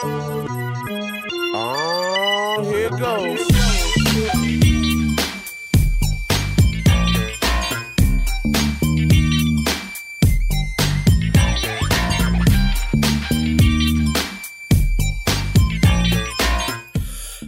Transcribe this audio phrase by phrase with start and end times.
[0.00, 0.12] Oh,
[2.62, 3.48] here goes.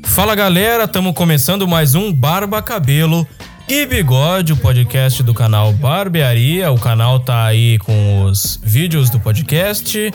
[0.02, 3.24] Fala galera, estamos começando mais um Barba Cabelo
[3.68, 6.72] e Bigode, o podcast do canal Barbearia.
[6.72, 10.12] O canal tá aí com os vídeos do podcast.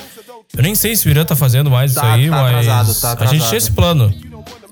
[0.57, 2.85] Eu nem sei se o Irã tá fazendo mais Tá- isso aí, tá mas atrasado,
[2.85, 3.47] tá a gente atrasado.
[3.49, 4.13] tinha esse plano.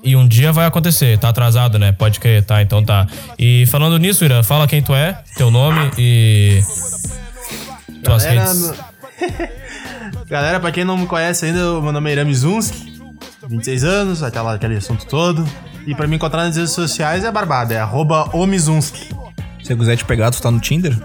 [0.02, 1.18] E um dia vai acontecer.
[1.18, 1.92] Tá atrasado, né?
[1.92, 2.60] Pode crer, tá?
[2.62, 3.06] Então tá.
[3.38, 6.60] E falando nisso, Irã, fala quem tu é, teu nome e.
[8.02, 8.60] Tuas Galera, redes.
[8.68, 8.74] no-
[10.28, 13.00] Galera, pra quem não me conhece ainda, meu nome é Irami Zunski,
[13.48, 15.46] 26 anos, aquela, aquele assunto todo.
[15.86, 19.14] E pra me encontrar nas redes sociais é barbada, é arroba omizunski.
[19.62, 20.98] Se eu quiser te pegar, tu tá no Tinder?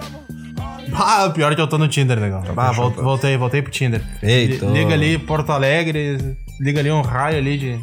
[1.02, 2.44] Ah, pior que eu tô no Tinder, legal.
[2.56, 2.72] Ah,
[3.04, 4.02] voltei, voltei pro Tinder.
[4.48, 7.80] Li- Liga ali Porto Alegre, liga ali um raio ali de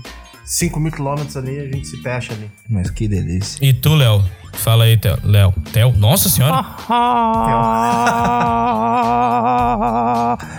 [0.47, 2.49] 5 mil quilômetros ali, a gente se fecha ali.
[2.69, 3.59] Mas que delícia.
[3.61, 4.25] E tu, Léo?
[4.53, 5.19] Fala aí, Theo.
[5.25, 5.53] Léo.
[5.73, 5.93] Theo?
[5.97, 6.65] Nossa senhora.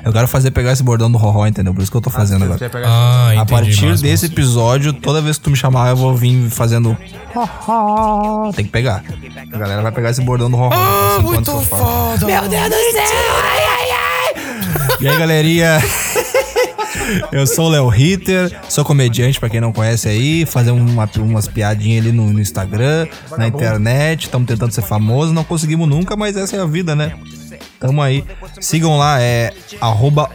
[0.05, 1.73] Eu quero fazer pegar esse bordão do Roró, entendeu?
[1.73, 2.69] Por isso que eu tô fazendo vai agora.
[2.69, 3.41] pegar Ah, entendi.
[3.41, 4.33] A partir massa, desse massa.
[4.33, 6.95] episódio, toda vez que tu me chamar, eu vou vir fazendo.
[8.55, 9.03] Tem que pegar.
[9.53, 10.75] A galera vai pegar esse bordão do Roró.
[10.75, 12.17] assim, enquanto eu falo.
[12.25, 13.03] Meu Deus do céu!
[14.99, 15.79] E aí, galerinha?
[17.31, 21.47] Eu sou o Léo Ritter, sou comediante, pra quem não conhece aí, fazer uma, umas
[21.47, 26.35] piadinhas ali no, no Instagram, na internet, estamos tentando ser famosos, não conseguimos nunca, mas
[26.35, 27.13] essa é a vida, né?
[27.79, 28.23] Tamo aí.
[28.59, 30.29] Sigam lá, é arroba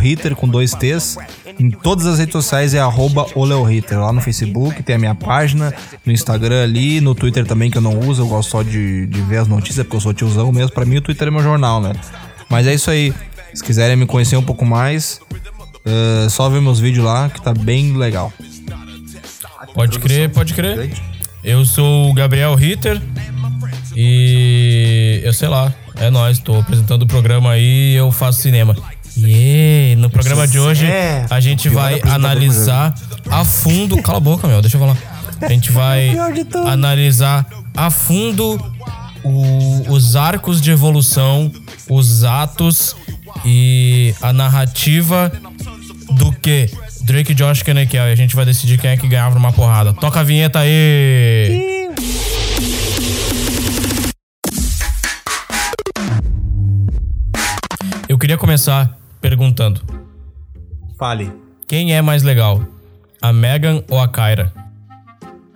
[0.00, 1.18] Ritter com dois T's.
[1.58, 3.26] Em todas as redes sociais é arroba
[3.66, 4.00] Ritter.
[4.00, 7.82] Lá no Facebook tem a minha página, no Instagram ali, no Twitter também que eu
[7.82, 10.72] não uso, eu gosto só de, de ver as notícias, porque eu sou tiozão mesmo.
[10.72, 11.92] Pra mim o Twitter é meu jornal, né?
[12.48, 13.12] Mas é isso aí.
[13.52, 15.20] Se quiserem me conhecer um pouco mais,
[15.86, 18.32] é só ver meus vídeos lá, que tá bem legal.
[19.74, 20.92] Pode crer, pode crer.
[21.44, 23.00] Eu sou o Gabriel Ritter
[23.94, 28.76] e eu sei lá, é nóis, tô apresentando o programa aí e eu faço cinema.
[29.16, 29.98] Yeah.
[30.00, 32.94] No programa de hoje É, a gente vai analisar
[33.30, 34.02] a fundo.
[34.02, 34.96] Cala a boca, meu, deixa eu falar.
[35.40, 36.14] A gente vai
[36.66, 38.60] analisar a fundo
[39.24, 41.50] o- os arcos de evolução,
[41.88, 42.94] os atos
[43.44, 45.32] e a narrativa
[46.16, 46.70] do que?
[47.02, 48.08] Drake, Josh, Kenekel.
[48.08, 49.92] E a gente vai decidir quem é que ganhava numa porrada.
[49.92, 51.86] Toca a vinheta aí!
[58.08, 59.82] Eu queria começar perguntando:
[60.98, 61.32] Fale.
[61.66, 62.62] quem é mais legal?
[63.20, 64.52] A Megan ou a Kyra?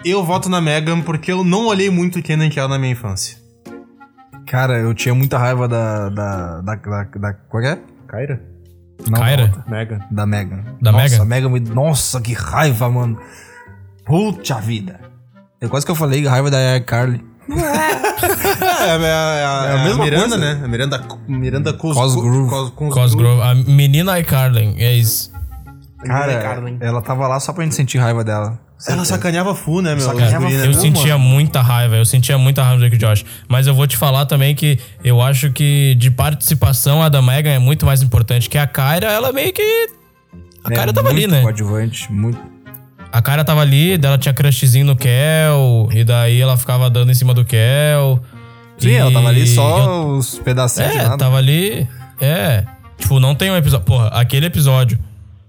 [0.05, 3.39] Eu voto na Megan porque eu não olhei muito Kenan na minha infância.
[4.47, 6.09] Cara, eu tinha muita raiva da.
[6.09, 6.61] da.
[6.61, 6.75] da.
[6.75, 7.79] da, da qual é?
[8.09, 8.50] Kyra?
[9.09, 9.65] Não, Kyra?
[9.69, 10.01] Megan.
[10.11, 10.65] Da Megan.
[10.81, 11.23] Da nossa, Megan?
[11.23, 11.61] a Megan me...
[11.61, 13.19] Nossa, que raiva, mano.
[14.05, 15.01] Puta vida.
[15.61, 17.25] Eu quase que eu falei raiva da Carly.
[17.51, 20.39] É, é, é, a mesma Miranda, coisa.
[20.39, 20.61] né?
[20.65, 22.49] A Miranda, Miranda Cos, Cosgrove.
[22.49, 23.43] Cos, Cos, Cosgrove.
[23.43, 25.33] A menina iCarlin, é isso.
[26.05, 26.33] Cara,
[26.81, 28.59] ela tava lá só pra gente sentir raiva dela.
[28.89, 30.01] Ela sacaneava full, né, meu?
[30.05, 30.67] Sacaneava né?
[30.67, 33.25] Eu sentia muita raiva, eu sentia muita raiva do Drake Josh.
[33.49, 37.51] Mas eu vou te falar também que eu acho que de participação a da Megan
[37.51, 39.63] é muito mais importante que a Kyra, ela meio que.
[40.65, 41.43] A Kyra tava ali, muito né?
[41.43, 42.39] coadjuvante, muito.
[43.13, 47.15] A Kyra tava ali, dela tinha crushzinho no Kel, e daí ela ficava dando em
[47.15, 48.21] cima do Kel.
[48.79, 51.19] Sim, E ela tava ali eu- só os pedacinhos de É, nada.
[51.19, 51.87] tava ali.
[52.21, 52.65] É.
[52.97, 53.85] Tipo, não tem um episódio.
[53.85, 54.99] Porra, aquele episódio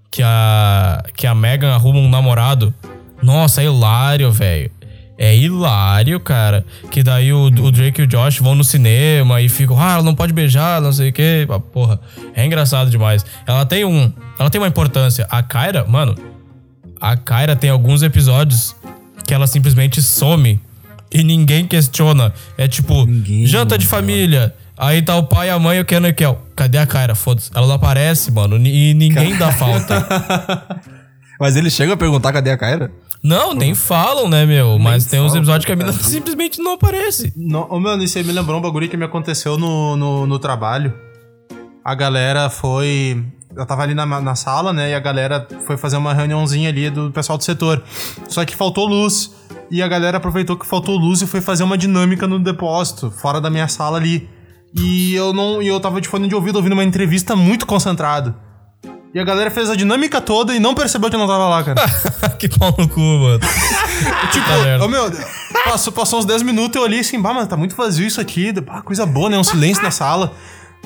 [0.09, 1.01] que a.
[1.15, 2.73] que a Megan arruma um namorado.
[3.21, 4.71] Nossa, é hilário, velho.
[5.17, 6.65] É hilário, cara.
[6.89, 10.03] Que daí o, o Drake e o Josh vão no cinema e ficam, ah, ela
[10.03, 11.45] não pode beijar, não sei o quê.
[11.49, 11.99] Ah, Porra,
[12.33, 13.23] é engraçado demais.
[13.45, 14.11] Ela tem um.
[14.39, 15.27] Ela tem uma importância.
[15.29, 16.15] A Kyra, mano,
[16.99, 18.75] a Kyra tem alguns episódios
[19.27, 20.59] que ela simplesmente some
[21.13, 22.33] e ninguém questiona.
[22.57, 24.55] É tipo, Ninguém janta de família.
[24.77, 26.35] Aí tá o pai, a mãe e o Ken e o.
[26.55, 27.13] Cadê a Kyra?
[27.13, 27.51] Foda-se.
[27.53, 28.57] Ela não aparece, mano.
[28.57, 30.07] E ninguém dá falta.
[31.39, 32.91] Mas eles chegam a perguntar cadê a Kyra?
[33.23, 34.79] Não, nem falam, né, meu?
[34.79, 37.31] Mas tem uns episódios que a mina simplesmente não aparece.
[37.35, 40.39] Não, ô, mano, isso aí me lembrou um bagulho que me aconteceu no, no, no
[40.39, 40.93] trabalho.
[41.83, 43.23] A galera foi.
[43.55, 44.91] Eu tava ali na, na sala, né?
[44.91, 47.83] E a galera foi fazer uma reuniãozinha ali do pessoal do setor.
[48.27, 49.31] Só que faltou luz.
[49.69, 53.39] E a galera aproveitou que faltou luz e foi fazer uma dinâmica no depósito, fora
[53.39, 54.27] da minha sala ali.
[54.73, 55.61] E eu não.
[55.61, 58.35] E eu tava de fone de ouvido ouvindo uma entrevista muito concentrado.
[59.13, 61.63] E a galera fez a dinâmica toda e não percebeu que eu não tava lá,
[61.63, 61.81] cara.
[62.39, 63.39] que pau no cu, mano.
[64.31, 65.11] Tipo, Tá ô meu,
[65.65, 68.53] passou, passou uns 10 minutos eu olhei assim, bah, mas tá muito vazio isso aqui,
[68.83, 69.37] coisa boa, né?
[69.37, 70.33] Um silêncio na sala.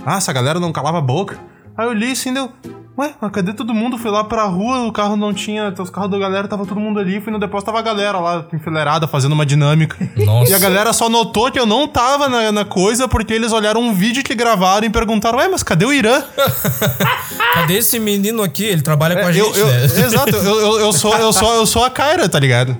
[0.05, 1.39] Ah, essa galera não calava a boca.
[1.77, 2.51] Aí eu li assim, deu.
[2.97, 3.97] Ué, mas cadê todo mundo?
[3.97, 5.73] Fui lá pra rua, o carro não tinha.
[5.77, 7.19] Os carros da galera tava todo mundo ali.
[7.19, 9.97] Fui no depósito, tava a galera lá, enfileirada, fazendo uma dinâmica.
[10.25, 10.49] Nossa.
[10.49, 13.81] E a galera só notou que eu não tava na, na coisa porque eles olharam
[13.81, 16.23] um vídeo que gravaram e perguntaram: Ué, mas cadê o Irã?
[17.53, 18.63] Cadê esse menino aqui?
[18.63, 19.83] Ele trabalha com a É, Eu- gente, eu- né?
[20.05, 22.77] Exato, eu, eu, eu sou, eu, sou, eu sou a Kyra, tá ligado?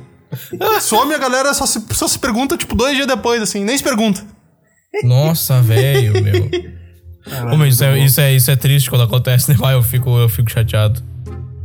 [0.82, 3.84] Some a galera só se, só se pergunta, tipo, dois dias depois, assim, nem se
[3.84, 4.22] pergunta.
[5.04, 6.50] Nossa, velho, meu.
[7.58, 9.58] Mas isso, é, isso, é, isso é triste quando acontece, né?
[9.60, 11.02] Vai, eu fico, eu fico chateado.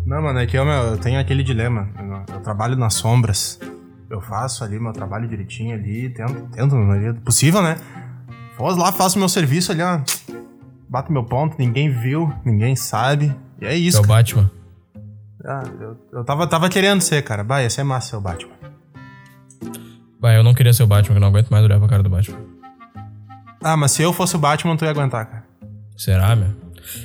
[0.06, 1.88] Não, mano, é que eu, meu, eu tenho aquele dilema.
[1.98, 3.60] Eu, eu trabalho nas sombras.
[4.08, 7.76] Eu faço ali meu trabalho direitinho ali, tento, tento na maioria do possível, né?
[8.58, 10.00] Vou lá, faço meu serviço ali, ó.
[10.88, 13.32] Bato meu ponto, ninguém viu, ninguém sabe.
[13.60, 14.00] E é É isso.
[14.02, 14.50] o Batman.
[15.44, 17.44] Ah, eu eu tava, tava querendo ser, cara.
[17.44, 18.52] Bah, ia ser massa ser o Batman.
[20.20, 22.10] Vai, eu não queria ser o Batman, eu não aguento mais olhar pra cara do
[22.10, 22.38] Batman.
[23.62, 25.44] Ah, mas se eu fosse o Batman, tu ia aguentar, cara.
[26.00, 26.48] Será, meu?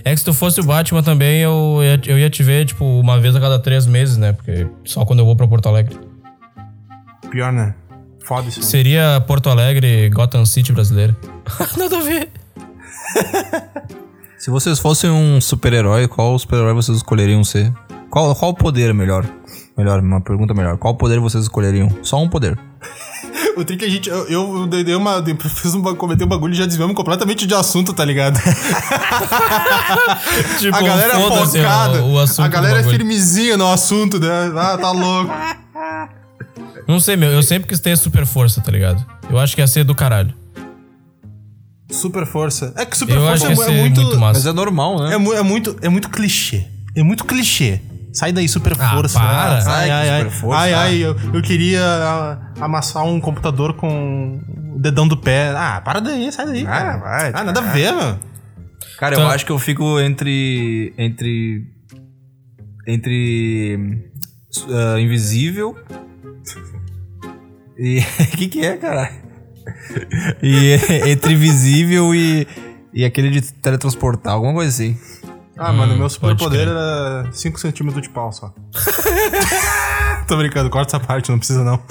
[0.05, 2.85] É que se tu fosse o Batman também, eu ia, eu ia te ver, tipo,
[2.85, 4.31] uma vez a cada três meses, né?
[4.31, 5.99] Porque só quando eu vou pra Porto Alegre.
[7.29, 7.75] Pior, né?
[8.23, 8.63] Foda isso.
[8.63, 11.13] Seria Porto Alegre, Gotham City brasileira.
[11.77, 12.29] Nada a ver.
[14.39, 17.73] Se vocês fossem um super-herói, qual super-herói vocês escolheriam ser?
[18.09, 19.25] Qual, qual poder melhor?
[19.77, 20.77] Melhor, uma pergunta melhor.
[20.77, 21.89] Qual poder vocês escolheriam?
[22.01, 22.57] Só um poder.
[23.57, 24.09] O trick é a gente.
[24.09, 25.21] Eu, eu dei dei uma.
[25.21, 28.37] dei- Fiz um, cometei um bagulho e já desviamos completamente de assunto, tá ligado?
[30.59, 32.03] Tipo, a galera é foda-se focada.
[32.03, 34.51] O, o assunto a galera é firmezinha no assunto, né?
[34.55, 35.31] Ah, tá louco.
[36.87, 37.31] Não sei, meu.
[37.31, 39.05] Eu sempre quis ter super força, tá ligado?
[39.29, 40.33] Eu acho que ia ser do caralho.
[41.89, 42.73] Super força.
[42.75, 44.01] É que super Eu acho força é, é muito.
[44.01, 44.39] muito, massa.
[44.39, 45.11] Mas é normal, né?
[45.11, 45.75] é, é muito.
[45.81, 46.65] É muito clichê.
[46.95, 47.79] É muito clichê.
[48.15, 49.19] Sai daí, super Ah, força.
[49.19, 49.55] para.
[49.55, 50.19] Ai, Sai, ai, ai.
[50.21, 50.61] super força.
[50.61, 54.39] Ai, ai, eu, eu queria ah, amassar um computador com
[54.73, 55.49] o dedão do pé.
[55.55, 56.63] Ah, para daí, sai daí.
[56.63, 56.97] cara.
[56.97, 58.17] vai, Ah, nada a ver, meu.
[58.97, 60.93] Cara, eu Então- acho que eu fico entre.
[60.97, 61.67] Entre.
[62.87, 64.09] Entre.
[64.69, 65.75] ah, invisível.
[67.77, 67.99] E.
[67.99, 69.11] O que, que é, cara?
[70.41, 70.77] E
[71.09, 72.47] entre invisível e.
[72.93, 74.97] E aquele de teletransportar, alguma coisa assim.
[75.57, 78.53] Ah, mano, meu pode superpoder era 5 centímetros de pau só.
[80.27, 81.81] Tô brincando, corta essa parte, não precisa não.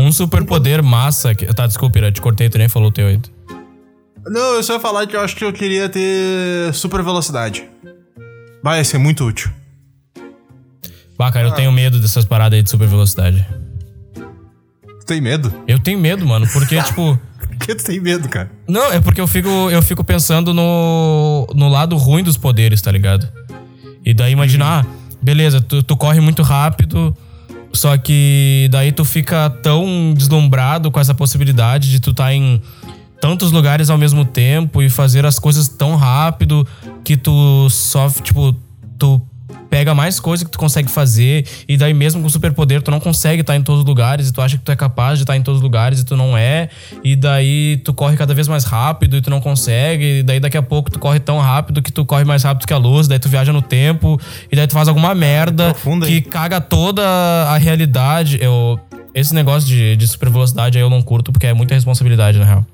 [0.00, 1.34] Um superpoder massa.
[1.34, 1.46] Que...
[1.54, 3.20] Tá, desculpa, Ira, te cortei, tu nem falou o teu aí.
[4.26, 7.68] Não, eu só ia falar que eu acho que eu queria ter super velocidade.
[8.62, 9.50] Vai ser muito útil.
[11.16, 13.46] Bah, cara, eu tenho medo dessas paradas aí de super velocidade.
[14.14, 15.52] Tu tem medo?
[15.66, 17.18] Eu tenho medo, mano, porque, tipo.
[17.58, 18.50] Por que tu tem medo, cara?
[18.66, 22.90] Não, é porque eu fico, eu fico pensando no, no lado ruim dos poderes, tá
[22.90, 23.28] ligado?
[24.04, 24.86] E daí imagina, ah,
[25.20, 27.14] beleza, tu, tu corre muito rápido,
[27.72, 32.62] só que daí tu fica tão deslumbrado com essa possibilidade de tu tá em
[33.20, 36.66] tantos lugares ao mesmo tempo e fazer as coisas tão rápido
[37.04, 38.54] que tu só, tipo,
[38.98, 39.20] tu
[39.70, 43.40] pega mais coisa que tu consegue fazer e daí mesmo com superpoder tu não consegue
[43.40, 45.42] estar em todos os lugares e tu acha que tu é capaz de estar em
[45.42, 46.68] todos os lugares e tu não é
[47.04, 50.56] e daí tu corre cada vez mais rápido e tu não consegue e daí daqui
[50.56, 53.18] a pouco tu corre tão rápido que tu corre mais rápido que a luz daí
[53.18, 56.22] tu viaja no tempo e daí tu faz alguma merda Profunda, que hein?
[56.22, 58.78] caga toda a realidade eu
[59.14, 62.44] esse negócio de, de super velocidade aí eu não curto porque é muita responsabilidade na
[62.44, 62.66] real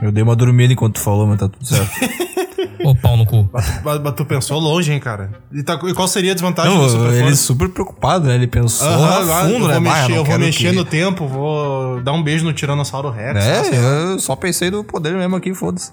[0.00, 1.90] Eu dei uma dormida enquanto tu falou, mas tá tudo certo.
[2.84, 5.30] ô pau no cu Mas, mas- tu pensou longe, hein, cara?
[5.52, 7.36] E, tá- e qual seria a desvantagem do Não, ele força?
[7.36, 8.34] super preocupado, né?
[8.34, 9.74] Ele pensou Aham, a agora fundo, eu né?
[9.74, 12.44] vou Bah, mexer, não eu vou quero mexer que- no tempo, vou dar um beijo
[12.44, 13.40] no Tiranossauro Rex.
[13.44, 13.50] tá?
[13.50, 13.76] lá.
[13.76, 15.92] É, eu só pensei no poder mesmo aqui, foda-se.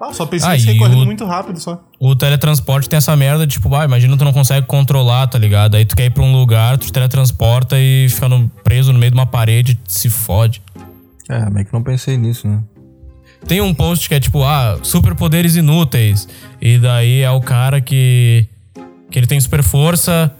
[0.00, 1.80] Ah, só pensei Ah, em sair e correndo o- muito rápido só.
[2.00, 5.76] O teletransporte tem essa merda de tipo, ah, imagina tu não consegue controlar, tá ligado?
[5.76, 8.98] Aí tu quer ir pra um lugar, tu te teletransporta e fica no- preso no
[8.98, 10.60] meio de uma parede, se fode.
[11.28, 12.60] É, meio que não pensei nisso, né?
[13.46, 16.28] Tem um post que é tipo, ah, superpoderes inúteis.
[16.60, 18.46] E daí é o cara que.
[19.10, 20.32] que ele tem super força,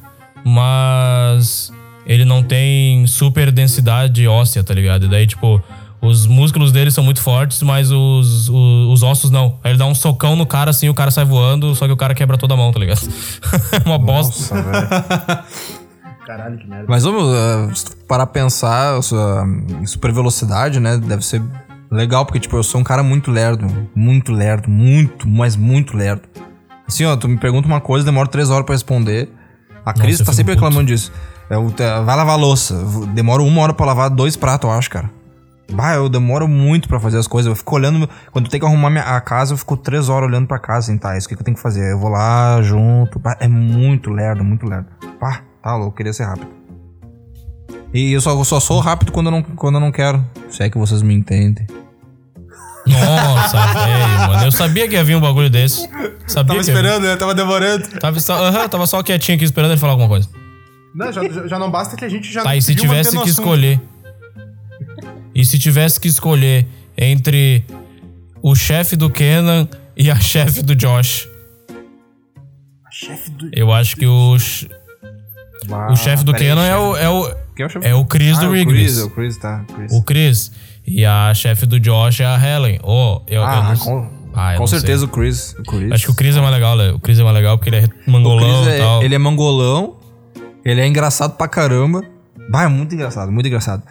[0.44, 1.72] mas
[2.06, 5.06] ele não tem super densidade óssea, tá ligado?
[5.06, 5.62] E daí, tipo,
[6.00, 9.58] os músculos dele são muito fortes, mas os, os, os ossos não.
[9.62, 11.96] Aí ele dá um socão no cara assim, o cara sai voando, só que o
[11.96, 13.00] cara quebra toda a mão, tá ligado?
[13.72, 14.54] É uma bosta.
[14.54, 14.88] Nossa, velho.
[16.26, 16.86] Caralho, que merda.
[16.88, 18.98] Mas, vamos, uh, tu parar pra pensar,
[19.80, 20.96] em super velocidade, né?
[20.96, 21.42] Deve ser
[21.96, 23.66] legal, porque, tipo, eu sou um cara muito lerdo.
[23.94, 24.68] Muito lerdo.
[24.70, 26.22] Muito, mas muito lerdo.
[26.86, 29.30] Assim, ó, tu me pergunta uma coisa, demora três horas pra responder.
[29.84, 30.64] A Cris eu tá sempre puto.
[30.64, 31.12] reclamando disso.
[31.50, 32.74] Eu, te- vai lavar louça.
[33.14, 35.10] Demora uma hora pra lavar dois pratos, eu acho, cara.
[35.72, 37.48] Bah, eu demoro muito pra fazer as coisas.
[37.50, 38.08] Eu fico olhando.
[38.30, 40.98] Quando tem que arrumar minha, a casa, eu fico três horas olhando pra casa, assim,
[40.98, 41.16] tá?
[41.16, 41.92] Isso que, eu tenho que fazer.
[41.92, 43.18] Eu vou lá junto.
[43.18, 44.86] Bah, é muito lerdo, muito lerdo.
[45.18, 46.48] Pá, tá louco, eu queria ser rápido.
[47.94, 50.24] E eu só, eu só sou rápido quando eu, não, quando eu não quero.
[50.50, 51.66] Se é que vocês me entendem.
[52.86, 54.44] Nossa, velho, mano.
[54.44, 55.88] Eu sabia que ia vir um bagulho desse.
[56.26, 57.16] Sabia Tava esperando, né?
[57.16, 57.86] Tava demorando.
[58.00, 60.28] Tava só, aham, tava só quietinho aqui esperando ele falar alguma coisa.
[60.94, 63.80] Não, já, já- não basta que a gente já Tá, e se tivesse que escolher.
[65.34, 66.66] E se tivesse que escolher
[66.98, 67.64] entre
[68.42, 71.26] o chefe do Kenan e a chefe do Josh?
[72.90, 73.48] Chefe do...
[73.54, 74.68] Eu acho que o, ch-
[75.90, 77.86] o chefe do Kenan é o, é o, é o chefe?
[77.88, 78.92] é o Chris Ah, do o Wrigley's.
[78.96, 79.64] Chris, o Chris, tá.
[79.74, 79.92] Chris.
[79.92, 80.52] O Chris.
[80.86, 82.80] E a chefe do Josh é a Helen.
[82.82, 85.54] Oh, eu, eu ah, não com, Ah, eu com certeza o Chris.
[85.58, 85.92] o Chris.
[85.92, 86.90] Acho que o Chris é mais legal, né?
[86.90, 89.02] O Chris é mais legal porque ele é mangolão Chris e é, tal.
[89.02, 89.96] ele é mangolão,
[90.64, 92.02] ele é engraçado pra caramba.
[92.50, 93.82] Bah, é muito engraçado, muito engraçado.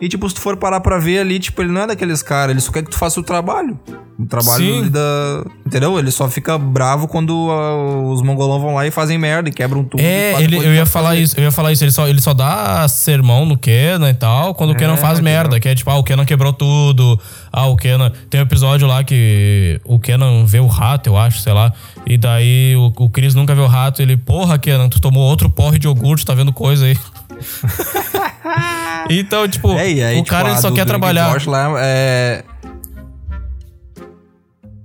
[0.00, 2.52] E, tipo, se tu for parar pra ver ali, tipo, ele não é daqueles caras,
[2.52, 3.78] ele só quer que tu faça o trabalho.
[4.18, 5.44] O trabalho da.
[5.66, 5.98] Entendeu?
[5.98, 9.82] Ele só fica bravo quando ah, os mongolão vão lá e fazem merda e quebram
[9.82, 10.00] tudo.
[10.00, 11.82] É, ele, eu ia falar isso, eu ia falar isso.
[11.82, 15.32] Ele só, ele só dá sermão no Kenan e tal, quando o Kenan faz entendeu?
[15.32, 15.58] merda.
[15.58, 17.18] Que é tipo, ah, o Kenan quebrou tudo.
[17.52, 18.12] Ah, o Kenan.
[18.30, 21.72] Tem um episódio lá que o Kenan vê o rato, eu acho, sei lá.
[22.06, 24.00] E daí o, o Chris nunca vê o rato.
[24.00, 26.96] Ele, porra, Kenan, tu tomou outro porre de iogurte, tá vendo coisa aí.
[29.10, 31.00] então, tipo, É, e aí, o tipo, cara ele a só do quer Drake e
[31.00, 31.32] trabalhar.
[31.32, 32.44] Josh lá é.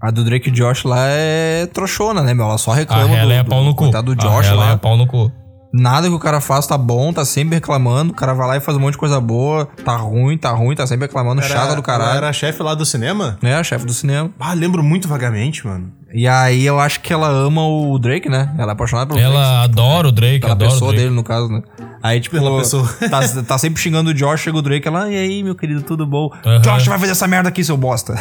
[0.01, 2.45] A do Drake e Josh lá é trouxona, né, meu?
[2.45, 3.83] Ela só A reclama Helen do, é pau do, no cu.
[3.83, 4.71] coitado do Josh a lá.
[4.71, 5.29] é pau no cu.
[5.71, 8.11] Nada que o cara faz tá bom, tá sempre reclamando.
[8.11, 9.67] O cara vai lá e faz um monte de coisa boa.
[9.85, 11.41] Tá ruim, tá ruim, tá sempre reclamando.
[11.41, 12.17] Era- chata do ela caralho.
[12.17, 13.37] Era a chefe lá do cinema?
[13.43, 14.31] É, a chefe do cinema.
[14.39, 15.91] Ah, lembro muito vagamente, mano.
[16.11, 18.51] E aí eu acho que ela ama o Drake, né?
[18.57, 19.35] Ela é apaixonada pelo Drake.
[19.35, 21.03] Ela adora o Drake, Pela adora o pessoa Drake.
[21.03, 21.61] dele, no caso, né?
[22.01, 22.87] Aí, tipo, Pela pessoa.
[23.09, 26.05] Tá, tá sempre xingando o Josh, chega o Drake, ela, e aí, meu querido, tudo
[26.05, 26.31] bom?
[26.45, 26.61] Aham.
[26.61, 28.13] Josh, vai fazer essa merda aqui, seu bosta.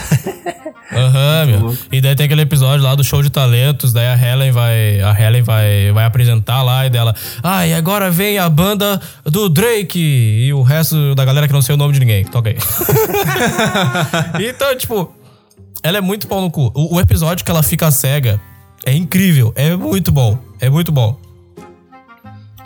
[0.93, 1.79] Aham, meu.
[1.93, 5.21] E daí tem aquele episódio lá do show de talentos, daí a Helen vai, a
[5.21, 9.99] Helen vai, vai apresentar lá e dela, ah, e agora vem a banda do Drake
[9.99, 12.25] e o resto da galera que não sei o nome de ninguém.
[12.25, 12.57] Toca aí.
[14.49, 15.13] então, tipo,
[15.83, 16.73] ela é muito pau no cu.
[16.75, 18.41] O, o episódio que ela fica cega
[18.85, 21.28] é incrível, é muito bom, é muito bom.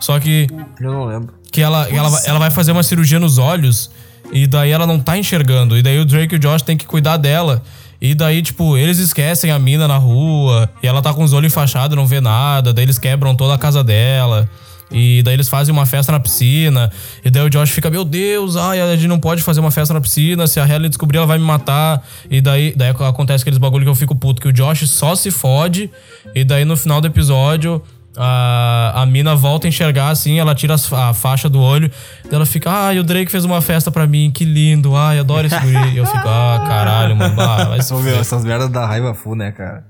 [0.03, 0.47] Só que
[0.81, 1.33] Eu não lembro.
[1.51, 3.91] que ela, ela, vai- ela vai fazer uma cirurgia nos olhos
[4.33, 5.77] e daí ela não tá enxergando.
[5.79, 7.63] E daí o Drake e o Josh tem que cuidar dela.
[8.01, 11.53] E daí, tipo, eles esquecem a mina na rua e ela tá com os olhos
[11.53, 12.73] enfaixados, não vê nada.
[12.73, 14.49] Daí eles quebram toda a casa dela.
[14.95, 16.91] E daí eles fazem uma festa na piscina.
[17.25, 19.95] E daí o Josh fica, meu Deus, ai, a gente não pode fazer uma festa
[19.95, 20.47] na piscina.
[20.49, 22.05] Se a Helen descobrir, ela vai me matar.
[22.29, 25.31] E daí, daí acontece aqueles bagulho que eu fico puto, que o Josh só se
[25.31, 25.89] fode.
[26.35, 27.81] E daí no final do episódio,
[28.17, 31.91] a, a mina volta a enxergar assim, ela tira as a faixa do olho,
[32.31, 35.59] ela fica, ai, o Drake fez uma festa pra mim, que lindo, ai, adoro esse
[35.59, 35.95] guri.
[35.95, 39.15] E eu fico, ah, caralho, mano, bah, vai se Ô, meu, essas merdas da raiva
[39.15, 39.85] full, né, cara?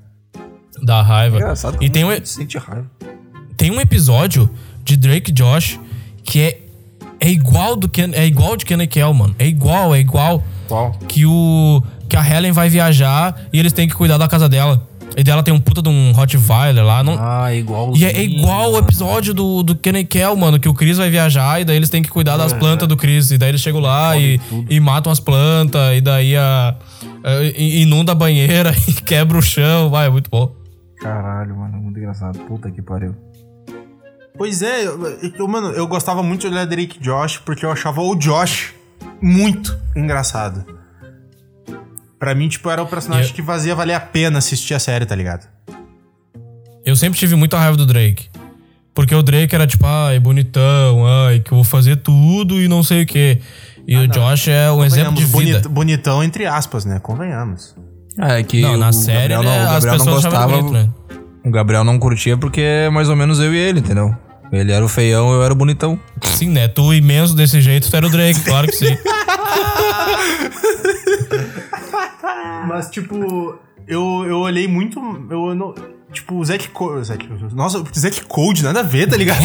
[0.83, 1.37] Dá raiva.
[1.37, 2.87] Engraçado E tem um, sente raiva.
[3.57, 4.51] tem um episódio
[4.85, 5.79] de Drake e Josh
[6.25, 6.61] que é,
[7.21, 9.35] é igual do Ken, é igual de Ken e Kel, mano.
[9.39, 10.43] É igual, é igual.
[10.69, 10.93] Qual?
[11.09, 14.87] Que o que a Helen vai viajar e eles têm que cuidar da casa dela.
[15.17, 17.93] E dela tem um puta de um Rottweiler lá, não, Ah, igual.
[17.97, 20.97] E é, é igual o episódio do, do Ken e Kel, mano, que o Chris
[20.99, 23.31] vai viajar e daí eles têm que cuidar das plantas do Chris.
[23.31, 26.75] E daí eles chegam lá e, e matam as plantas, e daí a,
[27.25, 29.91] a- inunda a banheira e quebra o chão.
[29.91, 30.53] Vai, é muito bom.
[31.01, 32.39] Caralho, mano, muito engraçado.
[32.41, 33.15] Puta que pariu.
[34.37, 34.99] Pois é, eu,
[35.39, 38.73] eu- mano, eu gostava muito de olhar Drake Josh porque eu achava o Josh
[39.21, 40.65] muito engraçado.
[42.23, 45.05] Pra mim, tipo, era o personagem eu- que fazia valer a pena assistir a série,
[45.05, 45.45] tá ligado?
[46.87, 48.29] Eu sempre tive muita raiva do Drake.
[48.95, 52.81] Porque o Drake era tipo, ai, bonitão, ai, que eu vou fazer tudo e não
[52.85, 53.41] sei o quê.
[53.89, 55.33] E o Josh é um exemplo de vida.
[55.33, 57.01] bonit- bonitão entre aspas, né?
[57.01, 57.75] Convenhamos.
[58.17, 60.47] Ah, é que Não, na o série, Gabriel né, não, o Gabriel não gostava.
[60.47, 60.89] bonito, né?
[61.45, 64.15] O Gabriel não curtia porque é mais ou menos eu e ele, entendeu?
[64.53, 65.99] Ele era o feião, eu era o bonitão.
[66.23, 66.69] Sim, né?
[66.69, 68.97] Tu imenso desse jeito, tu era o Drake, claro que sim.
[72.67, 74.99] Mas, tipo, eu, eu olhei muito.
[75.31, 75.75] Eu não.
[76.13, 77.09] Tipo, o Zack Code.
[77.55, 79.41] Nossa, o Zack Code, nada a ver, tá ligado?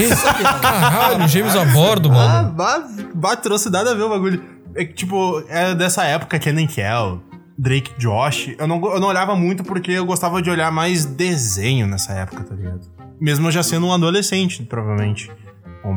[0.62, 3.10] Caralho, James a bordo, Ah, mano.
[3.16, 4.44] bah, trouxe nada a ver o bagulho.
[4.76, 7.22] É que, tipo, é dessa época, Kenan Kel,
[7.58, 8.50] Drake Josh.
[8.60, 12.44] Eu não, eu não olhava muito porque eu gostava de olhar mais desenho nessa época,
[12.44, 12.82] tá ligado?
[13.20, 15.32] Mesmo eu já sendo um adolescente, provavelmente.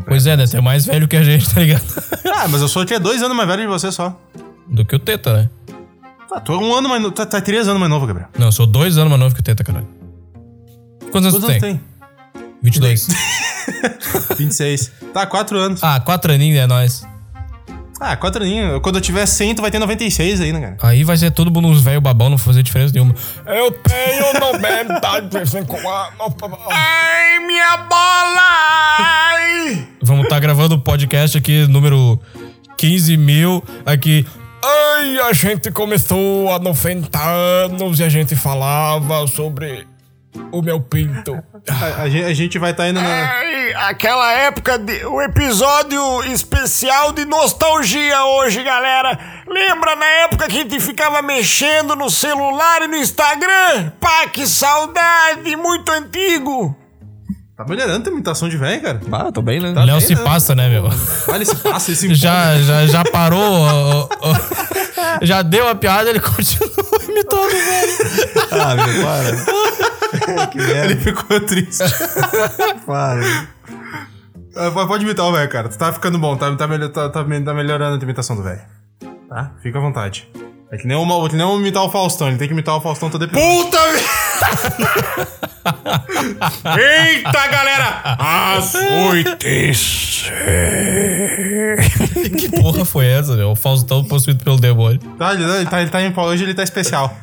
[0.06, 0.46] Pois é, né?
[0.46, 1.84] Tu é mais velho que a gente, tá ligado?
[2.32, 4.16] Ah, mas eu sou que é dois anos mais velho de você só.
[4.68, 5.50] Do que o Teta, né?
[6.32, 7.14] Ah, tu é um ano mais novo.
[7.14, 8.28] Tá, tá três anos mais novo, Gabriel.
[8.38, 9.88] Não, eu sou dois anos mais novo que o Teta, caralho.
[11.10, 11.76] Quantos anos Quantos tu anos tem?
[11.76, 11.80] tem?
[12.62, 13.08] 22.
[14.36, 14.92] 26.
[15.12, 15.82] Tá, quatro anos.
[15.82, 17.04] Ah, quatro aninhos é nóis.
[18.00, 18.80] Ah, quatro aninhos.
[18.80, 20.76] Quando eu tiver 100, tu vai ter 96 ainda, cara.
[20.82, 23.12] Aí vai ser todo mundo uns velho babão, não vai fazer diferença nenhuma.
[23.44, 24.32] Eu tenho
[25.00, 26.14] 95 anos.
[26.70, 28.50] Ai, minha bola!
[30.00, 32.20] Vamos estar gravando o podcast aqui, número
[32.78, 33.64] 15 mil.
[33.84, 34.24] Aqui.
[34.62, 39.86] Ai, a gente começou há 90 anos e a gente falava sobre
[40.52, 41.42] o meu pinto.
[41.68, 43.08] A, a gen- a gente vai estar indo na.
[43.08, 49.18] Ai, aquela época, de, o episódio especial de nostalgia hoje, galera.
[49.48, 53.90] Lembra na época que a gente ficava mexendo no celular e no Instagram?
[53.98, 56.76] Pá, que saudade, muito antigo.
[57.60, 59.00] Tá melhorando a imitação de velho, cara.
[59.12, 59.74] Ah, tô bem, né?
[59.84, 60.84] Léo se passa, né, meu?
[61.28, 63.38] Olha esse passo, esse Já, já, já parou.
[63.60, 64.34] ó, ó,
[65.20, 66.70] já deu a piada, ele continua
[67.06, 67.92] imitando, velho.
[68.50, 70.46] Ah, meu, para.
[70.48, 71.84] que Ele merda, ficou triste.
[72.86, 73.46] para.
[74.56, 75.68] Ah, pode- imitar o velho, cara.
[75.68, 78.42] Tu tá ficando bom, tá, tá, melhor- tá, tá me- tá melhorando a imitação do
[78.42, 78.62] velho.
[79.28, 79.52] Tá?
[79.62, 80.26] Fica à vontade.
[80.72, 82.80] É que nem, uma, que nem um imitar o Faustão, ele tem que imitar o
[82.80, 83.64] Faustão todo episódio.
[83.64, 83.78] Puta
[86.78, 88.02] Eita, galera!
[88.18, 90.30] As oites.
[92.38, 93.50] Que porra foi essa, meu?
[93.50, 95.00] O Faustão possuído pelo demônio.
[95.18, 97.16] Tá, ele, ele tá, ele tá em, hoje ele tá especial.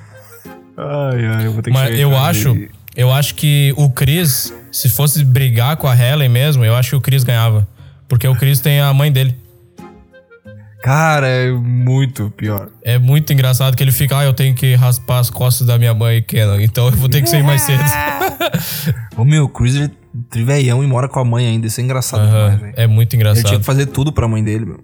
[0.78, 2.56] Ai, ai, eu vou ter que Mas eu acho,
[2.96, 6.96] eu acho que o Chris, se fosse brigar com a Helen mesmo, eu acho que
[6.96, 7.68] o Chris ganhava.
[8.08, 9.36] Porque o Chris tem a mãe dele.
[10.84, 12.70] Cara, é muito pior.
[12.84, 15.94] É muito engraçado que ele fica, ah, eu tenho que raspar as costas da minha
[15.94, 17.84] mãe, Kenan, então eu vou ter que sair mais cedo.
[19.18, 19.92] Ô, meu, o Chris ele é
[20.30, 21.68] triveião e mora com a mãe ainda.
[21.68, 22.74] Isso é engraçado demais, Aham, velho.
[22.78, 23.60] é muito Ele tinha engraçado.
[23.60, 24.80] que fazer tudo pra mãe dele, meu.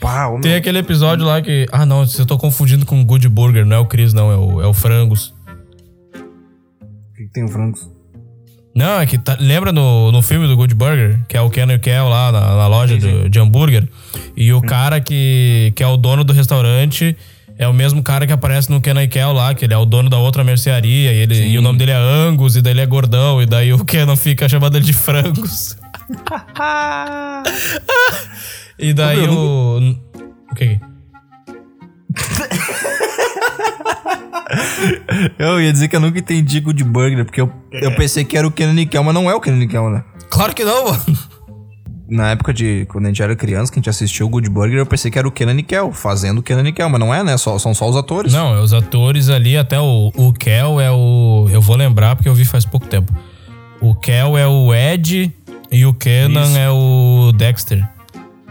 [0.00, 0.58] Pá, ô, Tem meu.
[0.58, 1.66] aquele episódio lá que.
[1.70, 4.36] Ah, não, eu tô confundindo com o Good Burger, não é o Chris, não, é
[4.36, 5.34] o, é o Frangos.
[6.12, 7.88] O que, que tem o Francos?
[8.74, 11.66] Não, é que tá- lembra no, no filme do Good Burger, que é o Ken
[11.70, 13.86] e o Kel lá na, na loja do- de hambúrguer,
[14.36, 17.16] e o cara que, que é o dono do restaurante
[17.56, 19.84] é o mesmo cara que aparece no Kenan e Kel lá, que ele é o
[19.84, 22.80] dono da outra mercearia, e, ele, e o nome dele é Angus, e daí ele
[22.80, 25.76] é gordão, e daí o Kenan fica chamando ele de Frangos.
[28.78, 29.96] e daí o...
[30.50, 30.78] O que?
[35.38, 38.46] Eu ia dizer que eu nunca entendi Good Burger, porque eu, eu pensei que era
[38.46, 40.04] o Kenan Nickel, mas não é o Kenan Nickel, né?
[40.28, 41.02] Claro que não, mano.
[42.06, 44.78] Na época de quando a gente era criança, que a gente assistiu o Good Burger,
[44.78, 47.36] eu pensei que era o Kenan Nickel, fazendo o Kenan Nickel, mas não é, né?
[47.38, 48.32] Só, são só os atores.
[48.32, 51.48] Não, é os atores ali, até o, o Kel é o.
[51.50, 53.12] Eu vou lembrar porque eu vi faz pouco tempo.
[53.80, 55.32] O Kel é o Ed
[55.70, 56.58] e o Kenan Isso.
[56.58, 57.88] é o Dexter.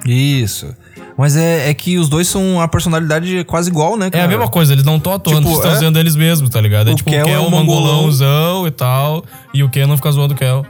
[0.06, 0.74] Isso.
[1.18, 4.26] Mas é, é que os dois são a personalidade quase igual, né, É cara?
[4.26, 6.00] a mesma coisa, eles não estão atuando, Tipo, eles estão é?
[6.00, 6.90] eles mesmos, tá ligado?
[6.90, 7.84] É O tipo o Kel Kel é é o o mongolão.
[7.84, 9.24] mongolãozão e tal,
[9.54, 10.66] e o Kenan fica zoando o Kel.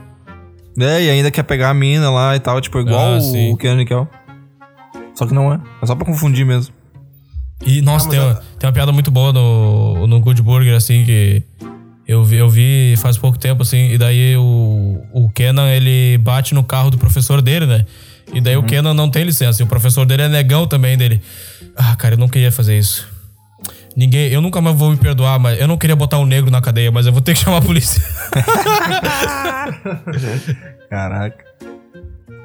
[0.78, 3.56] É, e ainda quer pegar a mina lá e tal, tipo, igual Ah, o, o
[3.56, 4.08] Kenan Nickel.
[5.14, 5.60] Só que não é.
[5.80, 6.74] É só pra confundir mesmo.
[7.64, 11.42] E, nossa, tem, uma, tem uma piada muito boa no, no Good Burger, assim, que
[12.06, 16.52] eu vi, eu vi faz pouco tempo, assim, e daí o, o Kenan, ele bate
[16.52, 17.86] no carro do professor dele, né?
[18.32, 21.20] E daí o Kenan não tem licença, e o professor dele é negão também dele.
[21.76, 23.06] Ah, cara, eu não queria fazer isso.
[23.96, 26.60] Ninguém, eu nunca mais vou me perdoar, mas eu não queria botar um negro na
[26.60, 28.02] cadeia, mas eu vou ter que chamar a polícia.
[30.90, 31.44] Caraca.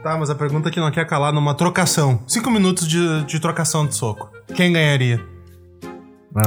[0.03, 2.23] Tá, mas a pergunta que não quer calar numa trocação.
[2.27, 4.29] Cinco minutos de, de trocação de soco.
[4.55, 5.19] Quem ganharia?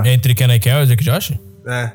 [0.04, 1.32] Entre Kenan e Kel e Drake Josh?
[1.66, 1.92] É.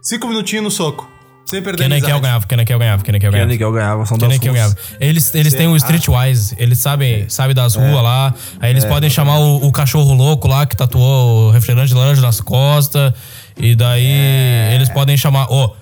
[0.00, 1.09] Cinco minutinhos no soco.
[1.50, 2.22] Sem perder Kenan e Kel amizade.
[2.22, 3.52] ganhava, Kenan e Kel ganhava, Kenan e Kel Kenan ganhava.
[3.52, 4.74] Nickel ganhava, são das Kenan e Kel ruas.
[4.74, 4.96] ganhava.
[5.00, 7.80] Eles, eles têm o Streetwise, eles sabem, sabem das É.
[7.80, 8.34] ruas lá.
[8.60, 12.20] Aí eles podem chamar o, o cachorro louco lá que tatuou o refrigerante de laranja
[12.22, 13.12] nas costas.
[13.56, 14.74] E daí É.
[14.74, 15.50] eles podem chamar.
[15.52, 15.74] Ô,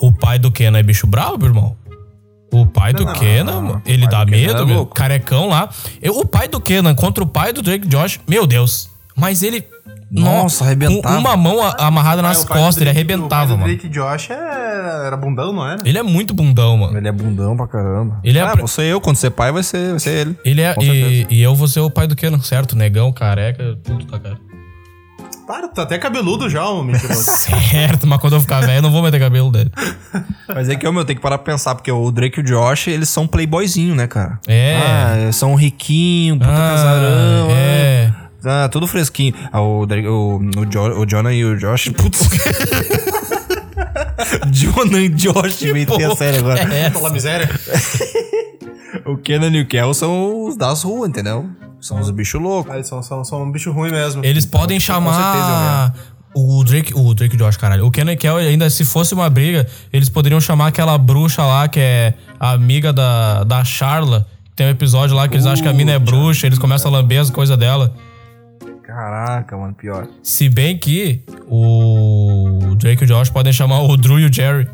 [0.00, 1.76] o pai do Kenan é bicho bravo, irmão?
[2.52, 4.84] O pai do Não, Kenan, não, ele dá do Kenan medo, é meu.
[4.86, 5.70] Carecão lá.
[6.02, 8.90] Eu- o pai do Kenan contra o pai do Drake Josh, meu Deus.
[9.16, 9.64] Mas ele.
[10.10, 11.14] Nossa, no- arrebentava.
[11.14, 13.64] Com uma mão a- amarrada nas o costas, ele arrebentava, O mano.
[13.72, 15.78] Drake Josh é- era bundão, não era?
[15.86, 16.98] Ele é muito bundão, mano.
[16.98, 18.20] Ele é bundão pra caramba.
[18.22, 19.00] Ele é ah, pra- ser eu.
[19.00, 20.38] Quando ser pai, vai ser, vai ser ele.
[20.44, 20.74] Ele é.
[20.82, 22.76] E, e eu vou ser o pai do Kenan, certo?
[22.76, 24.36] Negão, careca, tudo tá cara.
[25.46, 27.20] Para, tá até cabeludo já, mentiroso.
[27.42, 29.70] Certo, mas quando eu ficar velho, eu não vou meter cabelo dele.
[30.48, 32.46] Mas é que, ô, meu, tem que parar pra pensar, porque o Drake e o
[32.46, 34.38] Josh, eles são playboyzinho, né, cara?
[34.46, 34.76] É.
[35.28, 37.48] Ah, são riquinhos, puta Ah, casarão.
[37.50, 38.12] é.
[38.44, 39.34] Ah, tudo fresquinho.
[39.52, 41.90] Ah, o, o, o, jo, o Jonah e o Josh.
[41.90, 42.28] Putz.
[44.50, 46.60] Jonah e Josh, inventei a série agora.
[46.60, 46.90] É.
[46.90, 47.48] Fala miséria.
[49.04, 51.48] O Kenan e o Kel são os das ruas, entendeu?
[51.80, 52.70] São os bichos loucos.
[52.70, 54.24] Ah, eles são, são, são um bicho ruim mesmo.
[54.24, 55.94] Eles podem Com certeza chamar
[56.34, 57.86] o Drake, o Drake Josh, caralho.
[57.86, 61.68] O Kenan e Kel, ainda se fosse uma briga, eles poderiam chamar aquela bruxa lá
[61.68, 64.26] que é amiga da, da Charla.
[64.54, 66.98] Tem um episódio lá que eles acham que a mina é bruxa, eles começam a
[66.98, 67.94] lamber as coisas dela.
[69.02, 70.06] Caraca, mano, pior.
[70.22, 74.68] Se bem que o Drake e o Josh podem chamar o Drew e o Jerry.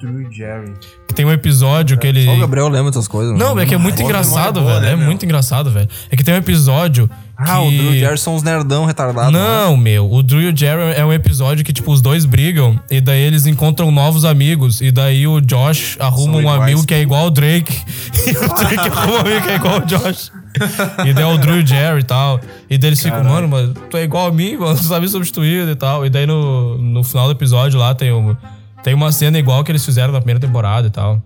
[0.00, 0.72] Drew e Jerry.
[1.08, 2.24] Que tem um episódio que ele.
[2.24, 3.36] Só o Gabriel lembra dessas coisas.
[3.36, 4.86] Não, é que é muito engraçado, boa, velho.
[4.86, 5.04] né, é meu?
[5.06, 5.88] muito engraçado, velho.
[6.10, 9.32] É que tem um episódio Ah, o que- Drew Jerry são uns nerdão retardados.
[9.32, 9.38] né?
[9.40, 10.08] Não, meu.
[10.10, 13.20] O Drew e o Jerry é um episódio que, tipo, os dois brigam e daí
[13.20, 14.80] eles encontram novos amigos.
[14.80, 16.62] E daí o Josh arruma São um iguais.
[16.62, 17.76] amigo que é igual ao Drake.
[18.26, 20.30] E o Drake arruma um amigo que é igual ao Josh.
[21.06, 22.40] E daí o Drew e o Jerry e tal.
[22.68, 25.70] E daí eles ficam, mano, mas tu é igual a mim, mano, tu sabe substituído
[25.70, 26.04] e tal.
[26.04, 28.36] E daí no, no final do episódio lá tem, um,
[28.82, 31.22] tem uma cena igual que eles fizeram na primeira temporada e tal.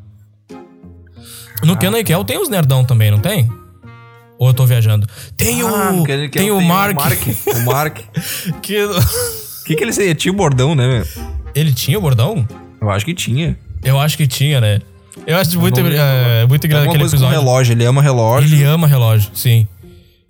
[1.62, 3.50] No Kenan e Kel tem os nerdão também, não tem?
[4.38, 5.06] Ou eu tô viajando?
[5.36, 6.04] Tem Ah, o.
[6.28, 6.92] tem, é- o Mark.
[6.92, 7.20] O Mark.
[7.56, 7.98] O Mark.
[8.60, 8.84] que...
[8.84, 10.14] O que, que ele seria?
[10.14, 11.06] Tinha bordão, né, meu?
[11.54, 12.46] Ele tinha o bordão?
[12.80, 13.56] Eu acho que tinha.
[13.82, 14.80] Eu acho que tinha, né?
[15.26, 17.40] Eu acho muito, lembro, é, muito engraçado aquele coisa com episódio.
[17.40, 17.72] relógio.
[17.72, 18.56] Ele ama relógio.
[18.56, 19.66] Ele ama relógio, sim.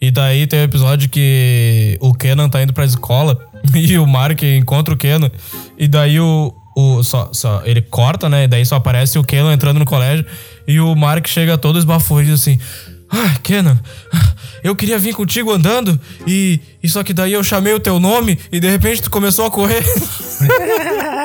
[0.00, 3.38] E daí tem o episódio que o Kenan tá indo pra escola
[3.74, 5.30] e o Mark encontra o Kenan.
[5.78, 6.54] E daí o.
[6.76, 8.44] o só, só, ele corta, né?
[8.44, 10.26] E daí só aparece o Kenan entrando no colégio.
[10.68, 12.58] E o Mark chega todo esbaforido e diz assim:
[13.10, 13.80] Ah, Kenan,
[14.62, 15.98] eu queria vir contigo andando.
[16.26, 19.46] E, e só que daí eu chamei o teu nome e de repente tu começou
[19.46, 19.82] a correr.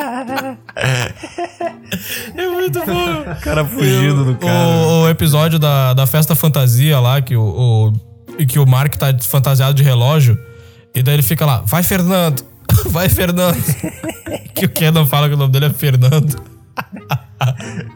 [2.36, 3.22] é muito bom.
[3.22, 4.54] O cara fugindo do cara.
[4.54, 7.94] O, o episódio da, da festa fantasia lá, que o,
[8.38, 10.38] o, que o Mark tá fantasiado de relógio.
[10.94, 12.44] E daí ele fica lá, vai Fernando,
[12.88, 13.58] vai Fernando.
[14.56, 16.42] que o Kenan fala que o nome dele é Fernando.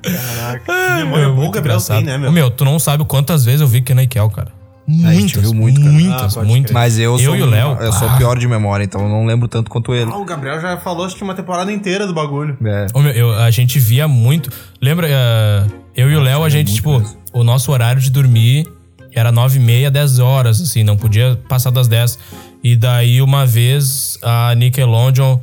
[0.03, 2.31] Caraca, memória boa o Gabriel tem, né, meu?
[2.31, 4.62] Meu, tu não sabe quantas vezes eu vi Kenan e Kel, cara.
[4.87, 5.91] A gente Muitas, viu muito, cara.
[5.93, 6.71] muitas, Ah, muitas.
[6.71, 7.77] Mas eu, sou, Eu e o Léo.
[7.79, 8.17] Eu sou ah.
[8.17, 10.11] pior de memória, então eu não lembro tanto quanto ele.
[10.11, 12.57] Ah, o Gabriel já falou, acho que uma temporada inteira do bagulho.
[12.65, 12.87] É.
[12.93, 14.49] Ô, meu, eu- a gente via muito.
[14.81, 15.65] Lembra, eh,
[15.95, 18.67] eu e o Léo, a gente, tipo, o nosso horário de dormir
[19.13, 22.19] era 9 e meia, 10 horas, assim, não podia passar das 10.
[22.63, 25.39] E daí, uma vez, a Nickelodeon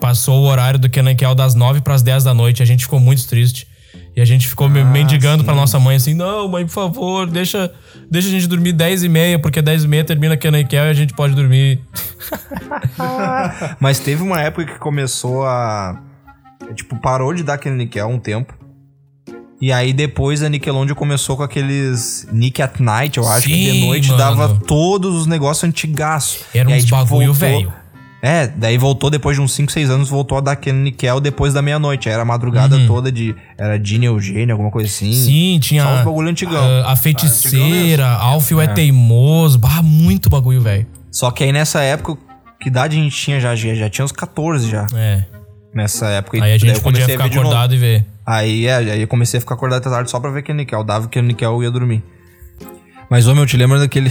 [0.00, 2.62] passou o horário do Kenan Kel das 9 pras 10 da noite.
[2.62, 3.65] A gente ficou muito triste.
[4.16, 7.70] E a gente ficou me- mendigando pra nossa mãe assim: Não, mãe, por favor, deixa,
[8.10, 10.88] deixa a gente dormir 10 e meia, porque 10 e meia termina Kenan Kel e
[10.88, 11.80] a gente pode dormir.
[13.80, 16.00] Mas teve uma época que começou a.
[16.74, 18.54] Tipo, parou de dar aquele Nickel um tempo.
[19.60, 23.70] E aí depois a Nickelodeon começou com aqueles Nick at Night, eu acho que de
[23.72, 24.18] Sim, noite mano.
[24.18, 26.40] dava todos os negócios antigaços.
[26.54, 27.72] Era E aí, uns tipo, bagulho voltou- velho.
[28.26, 31.54] É, daí voltou depois de uns 5, 6 anos, voltou a dar aquele Nickel depois
[31.54, 32.08] da meia-noite.
[32.08, 33.36] Aí Era a madrugada toda de.
[33.56, 35.10] Era Dini Eugênio, alguma coisa assim.
[35.10, 35.12] Uhum.
[35.12, 35.84] Sim, tinha.
[35.84, 36.60] Só uns bagulho antigão.
[36.60, 38.66] ah, a feiticeira, Alfio é.
[38.66, 39.60] teimoso.
[39.60, 40.84] Bah, muito bagulho, velho.
[41.08, 42.20] Só que aí nessa época,
[42.60, 43.54] que idade a gente tinha já?
[43.54, 44.88] Já, já tinha uns 14 já.
[44.92, 45.24] É.
[45.72, 46.42] Nessa época.
[46.42, 48.06] Aí a gente eu podia a ficar acordado e ver.
[48.26, 50.82] Aí, é, aí eu comecei a ficar acordado até tarde só pra ver aquele Nickel.
[50.82, 52.02] Dava aquele Nickel e ia dormir.
[53.08, 54.10] Mas, ô meu, te lembra daquele.